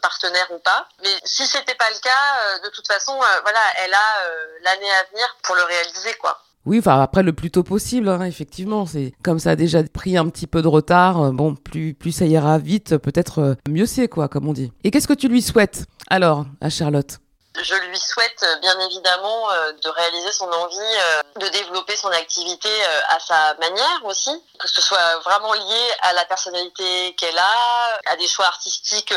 partenaires 0.02 0.50
ou 0.52 0.60
pas. 0.60 0.88
Mais 1.04 1.16
si 1.24 1.46
c'était 1.48 1.76
pas 1.76 1.90
le 1.90 2.00
cas, 2.00 2.60
de 2.64 2.70
toute 2.70 2.88
façon, 2.88 3.14
voilà, 3.16 3.60
elle 3.78 3.94
a 3.94 4.22
l'année 4.62 4.92
à 4.92 5.04
venir 5.12 5.36
pour 5.44 5.56
le 5.56 5.64
réaliser, 5.64 6.14
quoi. 6.16 6.42
Oui, 6.66 6.80
enfin 6.80 7.02
après 7.02 7.24
le 7.24 7.32
plus 7.32 7.50
tôt 7.50 7.64
possible, 7.64 8.10
hein, 8.10 8.24
effectivement. 8.24 8.86
C'est 8.86 9.14
comme 9.24 9.40
ça 9.40 9.52
a 9.52 9.56
déjà 9.56 9.82
pris 9.84 10.18
un 10.18 10.28
petit 10.30 10.48
peu 10.48 10.62
de 10.62 10.68
retard. 10.68 11.32
bon, 11.32 11.56
plus 11.56 11.94
plus 11.94 12.12
ça 12.12 12.26
ira 12.26 12.58
vite, 12.58 12.98
peut-être 12.98 13.56
mieux 13.70 13.86
c'est 13.86 14.08
quoi, 14.08 14.28
comme 14.28 14.48
on 14.48 14.54
dit. 14.54 14.72
Et 14.84 14.92
qu'est-ce 14.92 15.08
que 15.08 15.14
tu 15.14 15.30
lui 15.30 15.42
souhaites? 15.42 15.86
Alors, 16.08 16.46
à 16.62 16.70
Charlotte 16.70 17.20
je 17.64 17.76
lui 17.76 18.00
souhaite 18.00 18.44
euh, 18.44 18.56
bien 18.58 18.80
évidemment 18.80 19.52
euh, 19.52 19.72
de 19.72 19.90
réaliser 19.90 20.32
son 20.32 20.52
envie 20.52 20.78
euh, 20.78 21.24
de 21.38 21.48
développer 21.50 21.96
son 21.96 22.10
activité 22.10 22.70
à 23.10 23.20
sa 23.20 23.54
manière 23.56 24.06
aussi, 24.06 24.32
que 24.60 24.68
ce 24.68 24.82
soit 24.82 25.18
vraiment 25.20 25.54
lié 25.54 25.92
à 26.02 26.14
la 26.14 26.26
personnalité 26.26 27.16
qu'elle 27.16 27.38
a, 27.38 28.00
à 28.06 28.16
des 28.16 28.28
choix 28.28 28.46
artistiques, 28.46 29.14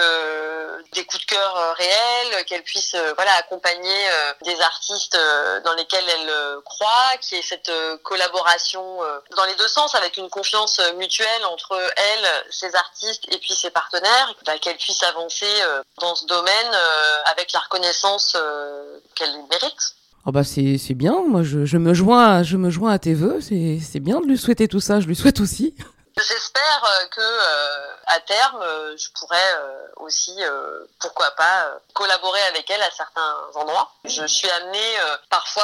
des 0.93 1.05
coups 1.07 1.27
de 1.27 1.27
cœur 1.27 1.75
réels, 1.77 2.45
qu'elle 2.45 2.63
puisse 2.63 2.95
voilà 3.17 3.35
accompagner 3.37 4.09
des 4.43 4.61
artistes 4.61 5.19
dans 5.65 5.73
lesquels 5.75 6.09
elle 6.09 6.61
croit, 6.65 7.17
qui 7.21 7.37
ait 7.37 7.43
cette 7.43 7.73
collaboration 8.03 9.01
dans 9.37 9.45
les 9.45 9.55
deux 9.55 9.69
sens 9.69 9.95
avec 9.95 10.17
une 10.17 10.29
confiance 10.29 10.79
mutuelle 10.97 11.45
entre 11.47 11.81
elle, 11.97 12.45
ses 12.51 12.75
artistes 12.75 13.25
et 13.33 13.39
puis 13.39 13.55
ses 13.55 13.71
partenaires, 13.71 14.35
bah, 14.45 14.59
qu'elle 14.59 14.77
puisse 14.77 15.03
avancer 15.05 15.63
dans 15.99 16.15
ce 16.15 16.27
domaine 16.27 16.77
avec 17.25 17.53
la 17.53 17.61
reconnaissance 17.61 18.30
euh, 18.37 18.99
qu'elle 19.15 19.33
mérite. 19.51 19.95
Oh 20.27 20.33
bah 20.33 20.45
c'est, 20.45 20.79
bien, 20.95 21.23
moi 21.27 21.43
je, 21.43 21.65
je, 21.65 21.79
me 21.79 21.95
joins, 21.95 22.43
je 22.43 22.57
me 22.57 22.71
joins 22.71 22.93
à 22.93 22.99
tes 22.99 23.15
voeux, 23.15 23.41
c'est, 23.41 23.79
c'est 23.81 24.01
bien 24.01 24.21
de 24.21 24.27
lui 24.27 24.37
souhaiter 24.37 24.69
tout 24.69 24.81
ça, 24.81 25.01
je 25.01 25.07
lui 25.07 25.17
souhaite 25.17 25.41
aussi. 25.41 25.75
J'espère 26.19 26.85
euh, 26.85 27.07
que 27.07 27.21
euh, 27.21 27.95
à 28.07 28.21
terme, 28.21 28.63
je 28.99 29.09
pourrais 29.19 29.57
aussi, 29.97 30.37
pourquoi 30.99 31.31
pas, 31.31 31.71
collaborer 31.95 32.41
avec 32.49 32.69
elle 32.69 32.83
à 32.83 32.91
certains 32.91 33.37
endroits. 33.55 33.93
Je 34.05 34.27
suis 34.27 34.51
amenée 34.51 34.97
parfois 35.31 35.63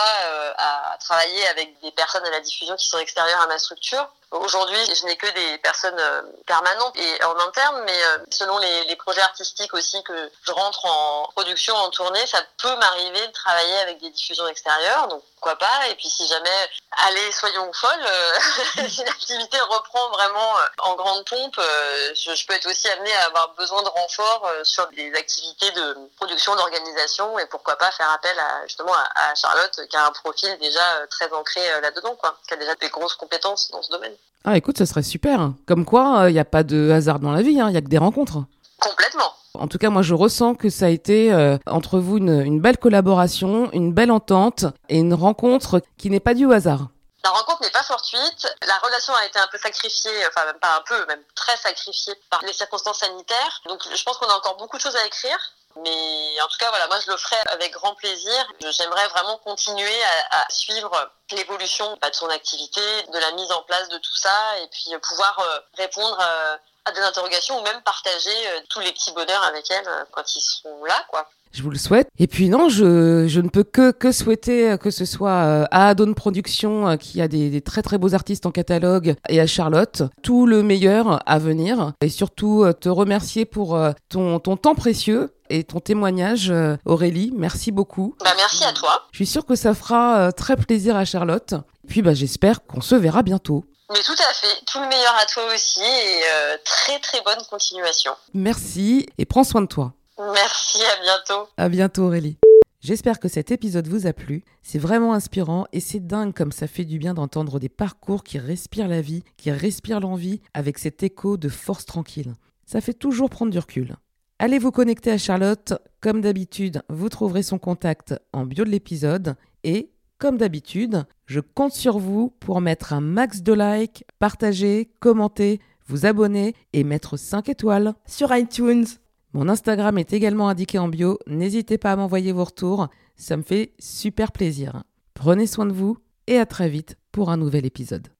à 0.56 0.96
travailler 1.00 1.46
avec 1.48 1.78
des 1.82 1.90
personnes 1.90 2.24
à 2.24 2.30
la 2.30 2.40
diffusion 2.40 2.76
qui 2.76 2.86
sont 2.86 2.98
extérieures 2.98 3.40
à 3.42 3.46
ma 3.48 3.58
structure 3.58 4.08
Aujourd'hui, 4.32 4.78
je 4.92 5.06
n'ai 5.06 5.16
que 5.16 5.26
des 5.28 5.58
personnes 5.58 5.98
euh, 6.00 6.22
permanentes 6.46 6.96
et 6.96 7.24
en 7.24 7.38
interne, 7.38 7.80
mais 7.84 8.04
euh, 8.04 8.18
selon 8.32 8.58
les, 8.58 8.84
les, 8.84 8.96
projets 8.96 9.20
artistiques 9.20 9.72
aussi 9.72 10.02
que 10.02 10.30
je 10.42 10.50
rentre 10.50 10.84
en 10.84 11.28
production, 11.32 11.76
en 11.76 11.90
tournée, 11.90 12.26
ça 12.26 12.42
peut 12.60 12.74
m'arriver 12.74 13.24
de 13.24 13.32
travailler 13.32 13.78
avec 13.78 14.00
des 14.00 14.10
diffusions 14.10 14.48
extérieures, 14.48 15.06
donc 15.06 15.22
pourquoi 15.34 15.56
pas. 15.56 15.86
Et 15.90 15.94
puis 15.94 16.08
si 16.08 16.26
jamais, 16.26 16.70
allez, 17.06 17.30
soyons 17.30 17.72
folles, 17.72 18.04
euh, 18.04 18.88
si 18.88 19.04
l'activité 19.04 19.60
reprend 19.60 20.08
vraiment 20.10 20.54
en 20.78 20.94
grande 20.96 21.24
pompe, 21.24 21.60
je, 21.60 22.34
je, 22.34 22.46
peux 22.46 22.54
être 22.54 22.68
aussi 22.68 22.88
amenée 22.88 23.14
à 23.14 23.26
avoir 23.26 23.50
besoin 23.54 23.82
de 23.82 23.88
renfort 23.88 24.50
sur 24.64 24.88
des 24.88 25.14
activités 25.14 25.70
de 25.70 25.96
production, 26.16 26.56
d'organisation, 26.56 27.38
et 27.38 27.46
pourquoi 27.46 27.76
pas 27.76 27.92
faire 27.92 28.10
appel 28.10 28.36
à 28.40 28.66
justement 28.66 28.92
à, 28.92 29.30
à 29.30 29.34
Charlotte 29.36 29.86
qui 29.88 29.96
a 29.96 30.06
un 30.06 30.12
profil 30.12 30.58
déjà 30.58 31.06
très 31.10 31.32
ancré 31.32 31.60
là-dedans, 31.80 32.16
quoi, 32.16 32.36
qui 32.48 32.54
a 32.54 32.56
déjà 32.56 32.74
des 32.74 32.88
grosses 32.88 33.14
compétences 33.14 33.70
dans 33.70 33.82
ce 33.82 33.90
domaine. 33.90 34.15
Ah, 34.44 34.56
écoute, 34.56 34.78
ce 34.78 34.84
serait 34.84 35.02
super. 35.02 35.52
Comme 35.66 35.84
quoi, 35.84 36.18
il 36.20 36.26
euh, 36.26 36.30
n'y 36.30 36.38
a 36.38 36.44
pas 36.44 36.62
de 36.62 36.90
hasard 36.90 37.18
dans 37.18 37.32
la 37.32 37.42
vie, 37.42 37.54
il 37.54 37.60
hein, 37.60 37.70
y 37.70 37.76
a 37.76 37.80
que 37.80 37.88
des 37.88 37.98
rencontres. 37.98 38.44
Complètement. 38.78 39.32
En 39.54 39.66
tout 39.66 39.78
cas, 39.78 39.90
moi, 39.90 40.02
je 40.02 40.14
ressens 40.14 40.54
que 40.54 40.70
ça 40.70 40.86
a 40.86 40.88
été 40.88 41.32
euh, 41.32 41.58
entre 41.66 41.98
vous 41.98 42.18
une, 42.18 42.42
une, 42.42 42.60
belle 42.60 42.78
collaboration, 42.78 43.70
une 43.72 43.92
belle 43.92 44.12
entente 44.12 44.66
et 44.88 44.98
une 44.98 45.14
rencontre 45.14 45.82
qui 45.98 46.10
n'est 46.10 46.20
pas 46.20 46.34
due 46.34 46.46
au 46.46 46.52
hasard. 46.52 46.88
La 47.24 47.30
rencontre 47.30 47.62
n'est 47.62 47.70
pas 47.70 47.82
fortuite. 47.82 48.46
La 48.68 48.78
relation 48.78 49.12
a 49.14 49.26
été 49.26 49.38
un 49.40 49.48
peu 49.50 49.58
sacrifiée, 49.58 50.12
enfin 50.28 50.46
même 50.46 50.60
pas 50.60 50.76
un 50.76 50.82
peu, 50.86 51.06
même 51.06 51.22
très 51.34 51.56
sacrifiée 51.56 52.14
par 52.30 52.40
les 52.42 52.52
circonstances 52.52 53.00
sanitaires. 53.00 53.62
Donc, 53.66 53.82
je 53.92 54.02
pense 54.04 54.16
qu'on 54.18 54.28
a 54.28 54.34
encore 54.34 54.56
beaucoup 54.58 54.76
de 54.76 54.82
choses 54.82 54.94
à 54.94 55.04
écrire. 55.06 55.38
Mais 55.82 56.40
en 56.42 56.48
tout 56.48 56.58
cas, 56.58 56.70
voilà, 56.70 56.86
moi 56.88 56.98
je 57.04 57.10
le 57.10 57.16
ferai 57.16 57.36
avec 57.52 57.72
grand 57.72 57.94
plaisir. 57.94 58.46
J'aimerais 58.60 59.08
vraiment 59.08 59.38
continuer 59.38 60.02
à, 60.30 60.44
suivre 60.48 61.10
l'évolution 61.32 61.96
bah, 62.00 62.10
de 62.10 62.14
son 62.14 62.28
activité, 62.28 62.80
de 63.12 63.18
la 63.18 63.32
mise 63.32 63.50
en 63.52 63.62
place 63.62 63.88
de 63.88 63.98
tout 63.98 64.16
ça, 64.16 64.58
et 64.62 64.68
puis 64.68 64.90
pouvoir 65.02 65.38
euh, 65.38 65.58
répondre 65.76 66.18
euh, 66.20 66.56
à 66.84 66.92
des 66.92 67.00
interrogations 67.00 67.58
ou 67.60 67.64
même 67.64 67.80
partager 67.84 68.30
euh, 68.30 68.60
tous 68.68 68.80
les 68.80 68.92
petits 68.92 69.12
bonheurs 69.12 69.42
avec 69.44 69.70
elle 69.70 69.88
quand 70.12 70.34
ils 70.34 70.40
seront 70.40 70.84
là, 70.84 71.04
quoi. 71.10 71.28
Je 71.52 71.62
vous 71.62 71.70
le 71.70 71.78
souhaite. 71.78 72.08
Et 72.18 72.26
puis 72.26 72.50
non, 72.50 72.68
je, 72.68 73.26
je 73.28 73.40
ne 73.40 73.48
peux 73.48 73.64
que, 73.64 73.90
que 73.90 74.12
souhaiter 74.12 74.76
que 74.78 74.90
ce 74.90 75.06
soit 75.06 75.66
à 75.70 75.88
Adon 75.88 76.12
Productions, 76.12 76.98
qui 76.98 77.22
a 77.22 77.28
des, 77.28 77.48
des, 77.48 77.62
très 77.62 77.80
très 77.80 77.96
beaux 77.96 78.14
artistes 78.14 78.44
en 78.44 78.50
catalogue, 78.50 79.14
et 79.30 79.40
à 79.40 79.46
Charlotte, 79.46 80.02
tout 80.22 80.46
le 80.46 80.62
meilleur 80.62 81.22
à 81.24 81.38
venir. 81.38 81.92
Et 82.02 82.10
surtout 82.10 82.66
te 82.78 82.90
remercier 82.90 83.46
pour 83.46 83.78
ton, 84.10 84.38
ton 84.38 84.58
temps 84.58 84.74
précieux 84.74 85.35
et 85.50 85.64
ton 85.64 85.80
témoignage, 85.80 86.50
euh, 86.50 86.76
Aurélie. 86.84 87.32
Merci 87.36 87.72
beaucoup. 87.72 88.14
Bah, 88.22 88.32
merci 88.36 88.64
à 88.64 88.72
toi. 88.72 89.06
Je 89.12 89.16
suis 89.16 89.26
sûre 89.26 89.44
que 89.44 89.56
ça 89.56 89.74
fera 89.74 90.18
euh, 90.18 90.30
très 90.30 90.56
plaisir 90.56 90.96
à 90.96 91.04
Charlotte. 91.04 91.54
Puis 91.88 92.02
bah, 92.02 92.14
j'espère 92.14 92.64
qu'on 92.66 92.80
se 92.80 92.94
verra 92.94 93.22
bientôt. 93.22 93.64
Mais 93.90 94.02
tout 94.02 94.12
à 94.12 94.34
fait. 94.34 94.64
Tout 94.66 94.80
le 94.80 94.88
meilleur 94.88 95.14
à 95.14 95.26
toi 95.26 95.44
aussi 95.54 95.80
et 95.80 96.20
euh, 96.32 96.56
très 96.64 96.98
très 96.98 97.20
bonne 97.22 97.42
continuation. 97.48 98.12
Merci 98.34 99.06
et 99.18 99.24
prends 99.24 99.44
soin 99.44 99.62
de 99.62 99.66
toi. 99.66 99.92
Merci, 100.18 100.82
à 100.82 101.02
bientôt. 101.02 101.48
À 101.56 101.68
bientôt 101.68 102.04
Aurélie. 102.04 102.38
J'espère 102.80 103.20
que 103.20 103.28
cet 103.28 103.50
épisode 103.50 103.88
vous 103.88 104.06
a 104.06 104.12
plu. 104.12 104.44
C'est 104.62 104.78
vraiment 104.78 105.12
inspirant 105.12 105.66
et 105.72 105.80
c'est 105.80 106.06
dingue 106.06 106.32
comme 106.32 106.52
ça 106.52 106.66
fait 106.66 106.84
du 106.84 106.98
bien 106.98 107.14
d'entendre 107.14 107.58
des 107.58 107.68
parcours 107.68 108.22
qui 108.22 108.38
respirent 108.38 108.88
la 108.88 109.00
vie, 109.00 109.24
qui 109.36 109.50
respirent 109.50 110.00
l'envie 110.00 110.40
avec 110.54 110.78
cet 110.78 111.02
écho 111.02 111.36
de 111.36 111.48
force 111.48 111.84
tranquille. 111.84 112.34
Ça 112.64 112.80
fait 112.80 112.94
toujours 112.94 113.30
prendre 113.30 113.52
du 113.52 113.58
recul. 113.58 113.96
Allez 114.38 114.58
vous 114.58 114.70
connecter 114.70 115.10
à 115.10 115.18
Charlotte. 115.18 115.72
Comme 116.02 116.20
d'habitude, 116.20 116.82
vous 116.90 117.08
trouverez 117.08 117.42
son 117.42 117.58
contact 117.58 118.14
en 118.34 118.44
bio 118.44 118.64
de 118.66 118.70
l'épisode. 118.70 119.34
Et 119.64 119.90
comme 120.18 120.36
d'habitude, 120.36 121.06
je 121.24 121.40
compte 121.40 121.72
sur 121.72 121.98
vous 121.98 122.34
pour 122.38 122.60
mettre 122.60 122.92
un 122.92 123.00
max 123.00 123.42
de 123.42 123.54
likes, 123.54 124.04
partager, 124.18 124.90
commenter, 125.00 125.58
vous 125.86 126.04
abonner 126.04 126.54
et 126.74 126.84
mettre 126.84 127.16
5 127.16 127.48
étoiles 127.48 127.94
sur 128.04 128.34
iTunes. 128.36 128.84
Mon 129.32 129.48
Instagram 129.48 129.96
est 129.96 130.12
également 130.12 130.50
indiqué 130.50 130.78
en 130.78 130.88
bio. 130.88 131.18
N'hésitez 131.26 131.78
pas 131.78 131.92
à 131.92 131.96
m'envoyer 131.96 132.32
vos 132.32 132.44
retours. 132.44 132.88
Ça 133.16 133.38
me 133.38 133.42
fait 133.42 133.72
super 133.78 134.32
plaisir. 134.32 134.84
Prenez 135.14 135.46
soin 135.46 135.64
de 135.64 135.72
vous 135.72 135.96
et 136.26 136.38
à 136.38 136.44
très 136.44 136.68
vite 136.68 136.96
pour 137.10 137.30
un 137.30 137.38
nouvel 137.38 137.64
épisode. 137.64 138.15